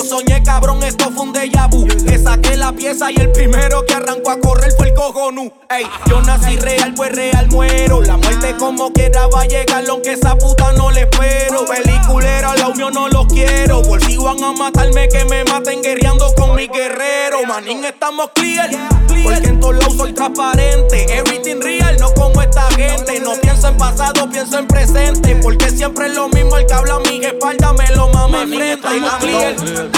Lo 0.00 0.06
soñé, 0.06 0.42
cabrón, 0.42 0.82
esto 0.82 1.10
fue 1.14 1.24
un 1.24 1.34
déjà 1.34 1.68
vu. 1.68 1.86
Le 2.06 2.18
saqué 2.18 2.56
la 2.56 2.72
pieza 2.72 3.10
y 3.12 3.16
el 3.16 3.30
primero 3.32 3.84
que 3.84 3.92
arrancó 3.92 4.30
a 4.30 4.40
correr 4.40 4.72
fue 4.72 4.88
el 4.88 4.94
cojonú. 4.94 5.52
Ey, 5.68 5.84
yo 6.08 6.22
nací 6.22 6.56
real, 6.56 6.94
pues 6.94 7.14
real 7.14 7.48
muero. 7.48 8.00
La 8.00 8.16
muerte 8.16 8.56
como 8.58 8.94
quiera 8.94 9.26
va 9.26 9.42
a 9.42 9.44
llegar, 9.44 9.84
aunque 9.90 10.12
esa 10.12 10.36
puta 10.36 10.72
no 10.72 10.90
le 10.90 11.02
espero. 11.02 11.66
Peliculera, 11.66 12.56
la 12.56 12.68
unión 12.68 12.94
no 12.94 13.08
lo 13.08 13.26
quiero. 13.26 13.82
Por 13.82 14.02
si 14.02 14.16
van 14.16 14.42
a 14.42 14.52
matarme, 14.52 15.06
que 15.10 15.26
me 15.26 15.44
maten 15.44 15.82
guerreando 15.82 16.34
con 16.34 16.56
mi 16.56 16.66
guerrero. 16.66 17.44
Manín, 17.46 17.84
estamos 17.84 18.30
clear. 18.34 18.70
Porque 19.06 19.48
en 19.48 19.60
todos 19.60 19.76
lados 19.76 19.96
soy 19.98 20.14
transparente. 20.14 21.14
Everything 21.14 21.60
real, 21.60 21.98
no 22.00 22.10
como 22.14 22.40
esta 22.40 22.70
gente. 22.70 23.20
No 23.20 23.34
pienso 23.34 23.68
en 23.68 23.76
pasado, 23.76 24.30
pienso 24.30 24.58
en 24.58 24.66
presente. 24.66 25.36
Porque 25.42 25.68
siempre 25.68 26.06
es 26.06 26.14
lo 26.14 26.30
mismo 26.30 26.56
el 26.56 26.64
que 26.64 26.72
habla 26.72 26.94
a 26.94 27.00
mi 27.00 27.22
espalda, 27.22 27.74
me 27.74 27.86
lo 27.94 28.08
mame 28.08 28.42
enfrente. 28.44 29.89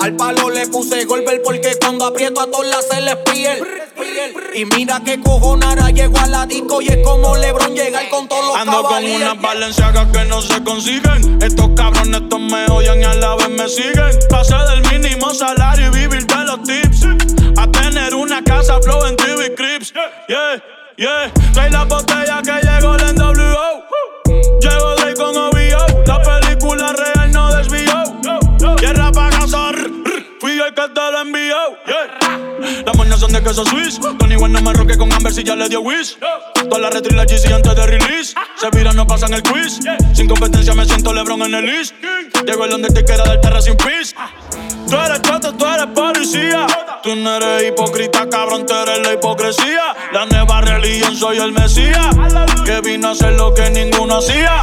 Al 0.00 0.14
palo 0.14 0.50
le 0.50 0.66
puse 0.68 1.04
golpe 1.04 1.40
porque 1.44 1.76
cuando 1.80 2.06
aprieto 2.06 2.40
a 2.40 2.46
todas 2.50 2.68
las 2.68 2.86
se 2.86 3.00
les 3.00 3.16
piel. 3.16 3.66
Y 4.54 4.64
mira 4.64 5.00
que 5.04 5.20
cojonara 5.20 5.90
llegó 5.90 6.18
a 6.18 6.26
la 6.26 6.46
disco 6.46 6.80
y 6.80 6.88
es 6.88 6.98
como 7.04 7.36
Lebron 7.36 7.74
llegar 7.74 8.08
con 8.08 8.28
todos 8.28 8.46
los 8.46 8.56
Ando 8.56 8.82
con 8.84 9.04
unas 9.04 9.40
valenciagas 9.40 10.08
que 10.12 10.24
no 10.24 10.40
se 10.40 10.62
consiguen. 10.62 11.42
Estos 11.42 11.70
cabrones 11.76 12.22
estos 12.22 12.40
me 12.40 12.66
odian 12.66 13.00
y 13.00 13.04
a 13.04 13.14
la 13.14 13.36
vez 13.36 13.50
me 13.50 13.68
siguen. 13.68 14.10
Pasé 14.30 14.54
del 14.54 14.82
mínimo 14.90 15.34
salario 15.34 15.88
y 15.88 15.90
vivir 15.90 16.26
de 16.26 16.44
los 16.44 16.62
tips. 16.62 17.06
A 17.56 17.70
tener 17.70 18.14
una 18.14 18.42
casa 18.42 18.80
flow 18.80 19.04
en 19.06 19.16
TV 19.16 19.54
Crips. 19.54 19.92
Yeah, 20.28 20.62
yeah. 20.96 21.32
Trae 21.52 21.70
la 21.70 21.84
botella 21.84 22.40
que 22.42 22.52
llegó 22.66 22.96
la 22.96 23.12
NWO. 23.12 23.57
Te 30.88 31.00
lo 31.12 31.20
envió. 31.20 31.56
Yeah. 31.86 32.84
Las 32.86 32.96
moñas 32.96 33.20
son 33.20 33.32
de 33.32 33.42
queso 33.42 33.64
Swiss. 33.64 34.00
Tony 34.18 34.36
One 34.36 34.48
no 34.48 34.60
me 34.60 34.72
roque 34.72 34.96
con 34.96 35.12
Amber 35.12 35.32
si 35.32 35.44
ya 35.44 35.54
le 35.54 35.68
dio 35.68 35.80
whiz. 35.80 36.18
Toda 36.54 36.78
la 36.78 36.90
retro 36.90 37.12
y 37.12 37.16
la 37.16 37.24
GC 37.24 37.52
antes 37.52 37.74
de 37.74 37.86
release. 37.86 38.34
Se 38.56 38.70
viran, 38.76 38.96
no 38.96 39.06
pasan 39.06 39.32
el 39.34 39.42
quiz. 39.42 39.80
Sin 40.14 40.28
competencia 40.28 40.74
me 40.74 40.84
siento 40.84 41.12
Lebron 41.12 41.42
en 41.42 41.54
el 41.54 41.66
list. 41.66 41.94
Llego 42.46 42.64
el 42.64 42.70
donde 42.70 42.88
te 42.88 43.04
queda 43.04 43.24
del 43.24 43.40
terra 43.40 43.60
sin 43.60 43.76
pis. 43.76 44.14
Tú 44.88 44.96
eres 44.96 45.22
choto, 45.22 45.52
tú 45.54 45.66
eres 45.66 45.86
policía. 45.94 46.66
Tú 47.02 47.14
no 47.16 47.36
eres 47.36 47.68
hipócrita, 47.68 48.28
cabrón, 48.28 48.66
tú 48.66 48.74
eres 48.74 49.06
la 49.06 49.12
hipocresía. 49.14 49.94
La 50.12 50.26
nueva 50.26 50.60
religión, 50.60 51.14
soy 51.14 51.38
el 51.38 51.52
mesías. 51.52 52.08
Que 52.64 52.80
vino 52.80 53.08
a 53.08 53.10
hacer 53.12 53.32
lo 53.34 53.54
que 53.54 53.70
ninguno 53.70 54.18
hacía. 54.18 54.62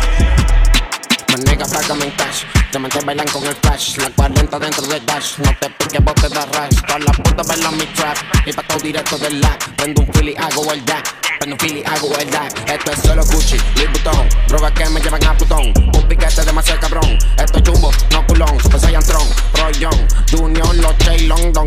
My 1.36 1.42
nigga, 1.44 1.66
págame 1.66 2.06
en 2.06 2.12
cash. 2.12 2.46
Te 2.72 2.80
bailan 2.80 3.28
con 3.28 3.46
el 3.46 3.56
flash. 3.56 3.98
La 3.98 4.10
40 4.10 4.58
dentro 4.58 4.88
del 4.88 5.06
dash. 5.06 5.38
No 5.40 5.54
te 5.60 5.70
piques, 5.70 6.02
vos 6.02 6.16
te 6.16 6.30
das 6.30 6.48
rush. 6.48 6.82
Todas 6.88 7.04
las 7.04 7.18
putas 7.18 7.48
bailan 7.48 7.78
mi 7.78 7.86
trap. 7.88 8.18
Y 8.46 8.54
pa' 8.54 8.64
todo 8.64 8.80
directo 8.80 9.18
del 9.18 9.42
lag. 9.42 9.58
Prendo 9.76 10.02
un 10.02 10.08
Philly, 10.14 10.34
hago 10.38 10.72
el 10.72 10.86
dash. 10.86 11.04
Prendo 11.40 11.56
un 11.56 11.60
Philly, 11.60 11.84
hago 11.84 12.18
el 12.18 12.30
dash. 12.30 12.54
Esto 12.68 12.92
es 12.92 13.00
solo 13.00 13.26
Gucci, 13.26 13.58
Louis 13.76 13.92
Vuitton. 13.92 14.30
Drogas 14.48 14.72
que 14.72 14.90
me 14.90 15.02
llevan 15.02 15.26
a 15.26 15.36
Plutón. 15.36 15.74
Un 15.76 16.08
piquete 16.08 16.46
demasiado 16.46 16.80
cabrón. 16.80 17.18
Esto 17.38 17.60
es 17.60 17.70
jumbo, 17.70 17.92
no 18.12 18.26
culón. 18.28 18.58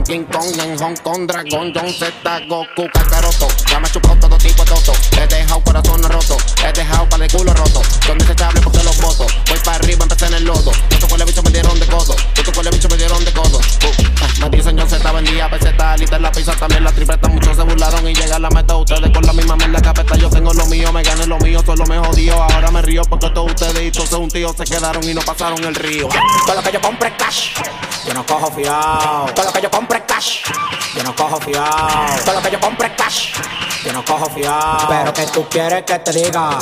King 0.09 0.25
Kong. 0.33 0.49
En 0.59 0.79
Hong 0.79 0.97
Kong, 1.05 1.27
Dragon, 1.27 1.71
John 1.75 1.93
Z, 1.93 2.41
Goku, 2.49 2.89
Kakaroto. 2.95 3.47
Ya 3.71 3.79
me 3.79 3.87
he 3.87 3.91
chupado 3.91 4.17
todo 4.17 4.39
tipo 4.39 4.65
de 4.65 4.71
toto. 4.71 4.93
He 5.21 5.27
dejado 5.27 5.61
corazón 5.61 6.03
roto. 6.03 6.37
He 6.65 6.73
dejado 6.73 7.07
para 7.11 7.27
el 7.27 7.31
culo 7.31 7.53
roto. 7.53 7.83
Son 8.07 8.17
desechables 8.17 8.65
porque 8.65 8.83
los 8.85 8.99
voto. 9.03 9.27
Voy 9.47 9.59
para 9.63 9.77
arriba, 9.77 10.05
empecé 10.05 10.27
en 10.27 10.35
el 10.35 10.45
lodo. 10.45 10.73
Yo 10.99 11.09
con 11.09 11.21
el 11.21 11.27
bicho 11.27 11.43
me 11.43 11.51
dieron 11.51 11.79
de 11.79 11.87
codo. 11.87 12.17
Yo 12.35 12.53
con 12.53 12.67
el 12.67 12.73
bicho 12.73 12.89
me 12.89 12.97
dieron 12.97 13.23
de 13.23 13.33
codo. 13.35 13.59
Uh, 13.59 14.41
me 14.41 14.49
dicen 14.49 14.79
yo 14.79 14.87
Z 14.87 15.13
vendía 15.13 15.51
peseta. 15.51 15.97
Lita 15.99 16.17
en 16.17 16.23
la 16.23 16.33
pizza 16.33 16.53
también 16.53 16.85
la 16.85 16.93
tripleta. 16.93 17.29
Muchos 17.29 17.57
se 17.57 17.63
burlaron 17.63 18.09
y 18.09 18.15
llega 18.15 18.39
la 18.39 18.49
meta. 18.49 18.77
Ustedes 18.77 19.11
con 19.11 19.27
la 19.27 19.35
misma 19.35 19.57
mierda 19.57 19.83
capeta. 19.83 20.17
Yo 20.17 20.31
tengo 20.31 20.55
lo 20.55 20.65
mío, 20.67 20.91
me 20.91 21.03
gané 21.03 21.27
lo 21.27 21.39
mío. 21.39 21.63
Solo 21.67 21.85
me 21.85 21.99
jodió. 21.99 22.43
Ahora 22.43 22.71
me 22.71 22.81
río 22.81 23.03
porque 23.03 23.29
todos 23.29 23.51
ustedes 23.51 23.83
y 23.83 23.91
todos 23.91 24.13
un 24.15 24.31
tío 24.31 24.55
se 24.57 24.65
quedaron 24.65 25.05
y 25.05 25.13
no 25.13 25.21
pasaron 25.21 25.63
el 25.65 25.75
río. 25.75 26.09
Todo 26.47 26.57
lo 26.57 26.63
que 26.63 26.73
yo 26.73 26.81
compre 26.81 27.09
es 27.09 27.15
cash. 27.19 27.51
Yo 28.07 28.15
no 28.15 28.25
cojo 28.25 28.51
fiado. 28.53 29.27
Todo 29.35 29.45
lo 29.45 29.53
que 29.53 29.61
yo 29.61 29.71
compre 29.99 30.07
cash. 30.07 30.43
Yo 30.95 31.03
no 31.03 31.15
cojo 31.15 31.41
fiado. 31.41 32.25
Todo 32.25 32.35
lo 32.35 32.43
que 32.43 32.51
yo 32.51 32.61
compre 32.61 32.87
es 32.87 32.93
cash. 32.95 33.33
Yo 33.85 33.93
no 33.93 34.05
cojo 34.05 34.27
fiado. 34.31 34.89
Pero 34.89 35.13
que 35.13 35.27
tú 35.27 35.47
quieres 35.49 35.83
que 35.85 35.99
te 35.99 36.13
diga. 36.13 36.59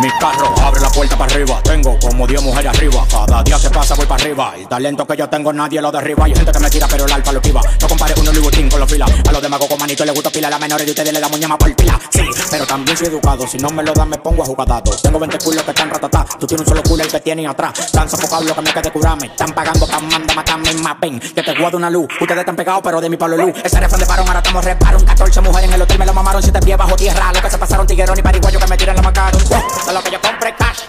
Mi 0.00 0.10
carro 0.20 0.52
abre 0.62 0.80
la 0.80 0.90
puerta 0.90 1.16
para 1.16 1.32
arriba. 1.32 1.60
Tengo 1.62 1.98
como 1.98 2.26
10 2.26 2.42
mujeres 2.42 2.76
arriba. 2.76 3.04
Cada 3.10 3.42
día 3.42 3.58
que 3.58 3.70
pasa 3.70 3.94
voy 3.94 4.06
para 4.06 4.22
arriba. 4.22 4.52
El 4.56 4.68
talento 4.68 5.06
que 5.06 5.16
yo 5.16 5.28
tengo 5.28 5.52
nadie 5.52 5.80
lo 5.80 5.90
derriba. 5.90 6.24
Hay 6.26 6.34
gente 6.34 6.52
que 6.52 6.58
me 6.58 6.70
tira, 6.70 6.86
pero 6.88 7.06
el 7.06 7.12
alfa 7.12 7.32
lo 7.32 7.38
esquiva. 7.38 7.60
No 7.80 7.88
compare 7.88 8.14
uno 8.20 8.32
Louis 8.32 8.42
Vuitton 8.42 8.68
con 8.68 8.80
los 8.80 8.90
filas. 8.90 9.10
A 9.26 9.32
los 9.32 9.42
demás 9.42 9.60
con 9.66 9.78
manito 9.78 10.04
les 10.04 10.14
gusta 10.14 10.30
pila. 10.30 10.48
A 10.48 10.50
las 10.50 10.60
menores 10.60 10.86
de 10.86 10.92
ustedes 10.92 11.12
le 11.12 11.20
damos 11.20 11.40
ñama 11.40 11.56
por 11.56 11.74
pila. 11.74 11.98
Sí, 12.10 12.22
pero 12.50 12.66
también 12.66 12.96
soy 12.96 13.06
educado. 13.06 13.46
Si 13.46 13.58
no 13.58 13.70
me 13.70 13.82
lo 13.82 13.92
dan, 13.92 14.10
me 14.10 14.18
pongo 14.18 14.42
a 14.42 14.46
jugar 14.46 14.68
dato. 14.68 14.90
Tengo 15.02 15.18
20 15.18 15.38
culos 15.38 15.62
que 15.62 15.70
están 15.70 15.90
ratatá. 15.90 16.26
Tú 16.38 16.46
tienes 16.46 16.66
un 16.66 16.74
solo 16.74 16.82
culo 16.82 17.02
el 17.02 17.10
que 17.10 17.20
tienen 17.20 17.46
atrás. 17.46 17.90
Tan 17.92 18.08
sofocado 18.08 18.42
lo 18.42 18.54
que 18.54 18.62
me 18.62 18.72
quede 18.72 18.90
curarme. 18.90 19.26
Están 19.26 19.52
pagando, 19.52 19.86
tan 19.86 20.06
manda, 20.08 20.34
matame, 20.34 20.74
mapen. 20.74 21.20
Que 21.20 21.42
te 21.42 21.58
guardo 21.58 21.78
una 21.78 21.88
luz. 21.88 22.08
Ustedes 22.20 22.40
están 22.40 22.56
pero 22.82 23.00
de 23.00 23.08
mi 23.08 23.16
Pablo 23.16 23.36
Luz. 23.36 23.52
Ese 23.62 23.78
refrán 23.78 24.00
de 24.00 24.06
parón, 24.06 24.26
ahora 24.26 24.40
estamos 24.40 24.64
reparo. 24.64 24.98
14 25.04 25.40
mujeres 25.40 25.68
en 25.68 25.74
el 25.74 25.82
hotel 25.82 25.98
me 26.00 26.06
lo 26.06 26.12
mamaron. 26.12 26.42
Siete 26.42 26.58
pies 26.60 26.76
bajo 26.76 26.96
tierra. 26.96 27.32
Lo 27.32 27.40
que 27.40 27.48
se 27.48 27.58
pasaron 27.58 27.86
tiguerón 27.86 28.18
y 28.18 28.22
pariguayo 28.22 28.58
que 28.58 28.66
me 28.66 28.76
tiran 28.76 28.96
la 28.96 29.02
macaron. 29.02 29.40
Todo 29.40 29.92
lo 29.92 30.02
que 30.02 30.10
yo 30.10 30.20
compre 30.20 30.52
cash. 30.56 30.80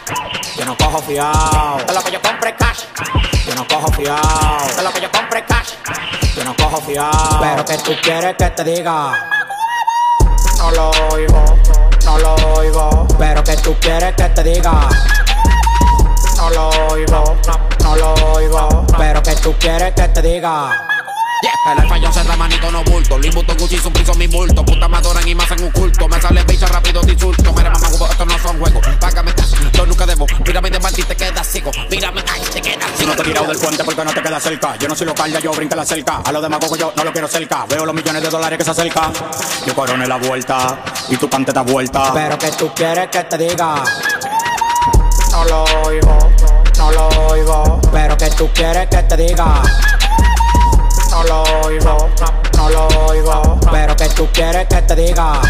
Yo 0.58 0.66
no 0.66 0.76
cojo 0.76 1.00
fiado. 1.04 1.78
Todo 1.86 1.94
lo 1.94 2.04
que 2.04 2.12
yo 2.12 2.22
compre 2.22 2.56
cash. 2.56 2.80
Yo 3.46 3.56
no 3.56 3.68
cojo 3.68 3.92
fiado. 3.92 4.68
Todo 4.72 4.84
lo 4.84 4.92
que 4.92 5.02
yo 5.02 5.12
compre 5.12 5.46
cash. 5.46 5.70
Yo 6.36 6.44
no 6.44 6.56
cojo 6.56 6.82
fiado. 6.82 7.40
Pero 7.40 7.66
que 7.66 7.78
tú 7.78 7.92
quieres 8.02 8.36
que 8.36 8.50
te 8.50 8.64
diga. 8.64 9.30
No 10.58 10.72
lo 10.72 10.90
oigo, 11.12 11.46
no 12.06 12.18
lo 12.18 12.36
oigo. 12.56 13.08
Pero 13.20 13.44
que 13.44 13.56
tú 13.58 13.76
quieres 13.80 14.16
que 14.16 14.24
te 14.24 14.44
diga. 14.44 14.90
No 16.38 16.50
lo 16.50 16.70
oigo, 16.92 17.38
no, 17.46 17.60
no 17.84 17.96
lo 17.96 18.14
oigo. 18.34 18.86
Pero 18.98 19.22
que 19.22 19.36
tú 19.36 19.54
quieres 19.60 19.94
que 19.94 20.08
te 20.08 20.22
diga. 20.24 20.97
Yeah. 21.44 21.74
El 21.74 21.80
alfa 21.82 21.98
yo 21.98 22.12
se 22.12 22.24
manito 22.24 22.72
no 22.72 22.84
bulto. 22.84 23.18
Louis 23.18 23.34
Vuitton, 23.34 23.58
Gucci, 23.58 23.78
su 23.78 23.92
piso, 23.92 24.14
mi 24.16 24.28
bulto. 24.28 24.64
Puta 24.66 24.88
me 24.88 24.98
adoran 24.98 25.28
y 25.28 25.36
más 25.36 25.52
en 25.52 25.64
un 25.64 25.72
culto. 25.72 26.08
Me 26.08 26.20
sale 26.22 26.44
bicha 26.46 26.66
rápido 26.68 27.02
de 27.02 27.14
insulto. 27.14 27.54
Mira, 27.54 27.70
mamá, 27.70 27.90
huevo, 27.90 28.08
esto 28.10 28.26
no 28.26 28.40
son 28.40 28.60
juegos. 28.60 28.88
Págame 29.00 29.34
cash, 29.34 29.54
yo 29.74 29.86
nunca 29.86 30.06
debo. 30.06 30.26
Mírame 30.46 30.70
de 30.70 30.80
mal 30.80 30.94
y 30.98 31.04
te 31.04 31.16
quedas 31.16 31.48
ciego. 31.48 31.72
Mírame, 31.90 32.24
ay, 32.32 32.42
te 32.54 32.62
quedas 32.62 32.90
Si 32.98 33.06
no 33.06 33.16
te 33.16 33.22
he 33.22 33.26
tirado 33.26 33.48
del 33.48 33.58
puente 33.58 33.84
porque 33.84 34.04
no 34.04 34.14
te 34.14 34.22
queda 34.22 34.40
cerca. 34.40 34.76
Yo 34.78 34.88
no 34.88 34.96
soy 34.96 35.08
local, 35.08 35.32
ya 35.32 35.40
yo 35.40 35.52
brinca 35.52 35.76
la 35.76 35.86
cerca. 35.86 36.22
A 36.24 36.32
los 36.32 36.42
demagogos 36.42 36.78
yo 36.78 36.94
no 36.96 37.04
lo 37.04 37.12
quiero 37.12 37.28
cerca. 37.28 37.66
Veo 37.68 37.86
los 37.86 37.94
millones 37.94 38.24
de 38.24 38.30
dólares 38.30 38.58
que 38.58 38.64
se 38.64 38.72
acercan. 38.72 39.12
Yo 39.66 39.76
coroné 39.76 40.08
la 40.08 40.18
vuelta 40.18 40.80
y 41.10 41.18
tu 41.18 41.30
cante 41.30 41.52
da 41.52 41.62
vuelta. 41.62 42.14
Pero 42.14 42.38
que 42.38 42.52
tú 42.52 42.72
quieres 42.74 43.10
que 43.10 43.24
te 43.26 43.38
diga. 43.38 43.84
No 45.32 45.44
lo 45.46 45.64
oigo, 45.86 46.18
no 46.78 46.92
lo 46.92 47.08
oigo. 47.28 47.82
Pero 47.92 48.18
que 48.18 48.30
tú 48.32 48.50
quieres 48.54 48.88
que 48.88 49.04
te 49.04 49.18
diga. 49.18 49.62
No 51.18 51.24
lo 51.24 51.44
oigo, 51.66 52.10
no, 52.58 52.70
lo 52.70 52.88
oigo. 53.08 53.60
Pero 53.72 53.96
que 53.96 54.08
tú 54.10 54.28
quieres 54.32 54.68
que 54.68 54.84
te 54.84 54.96
diga. 54.96 55.42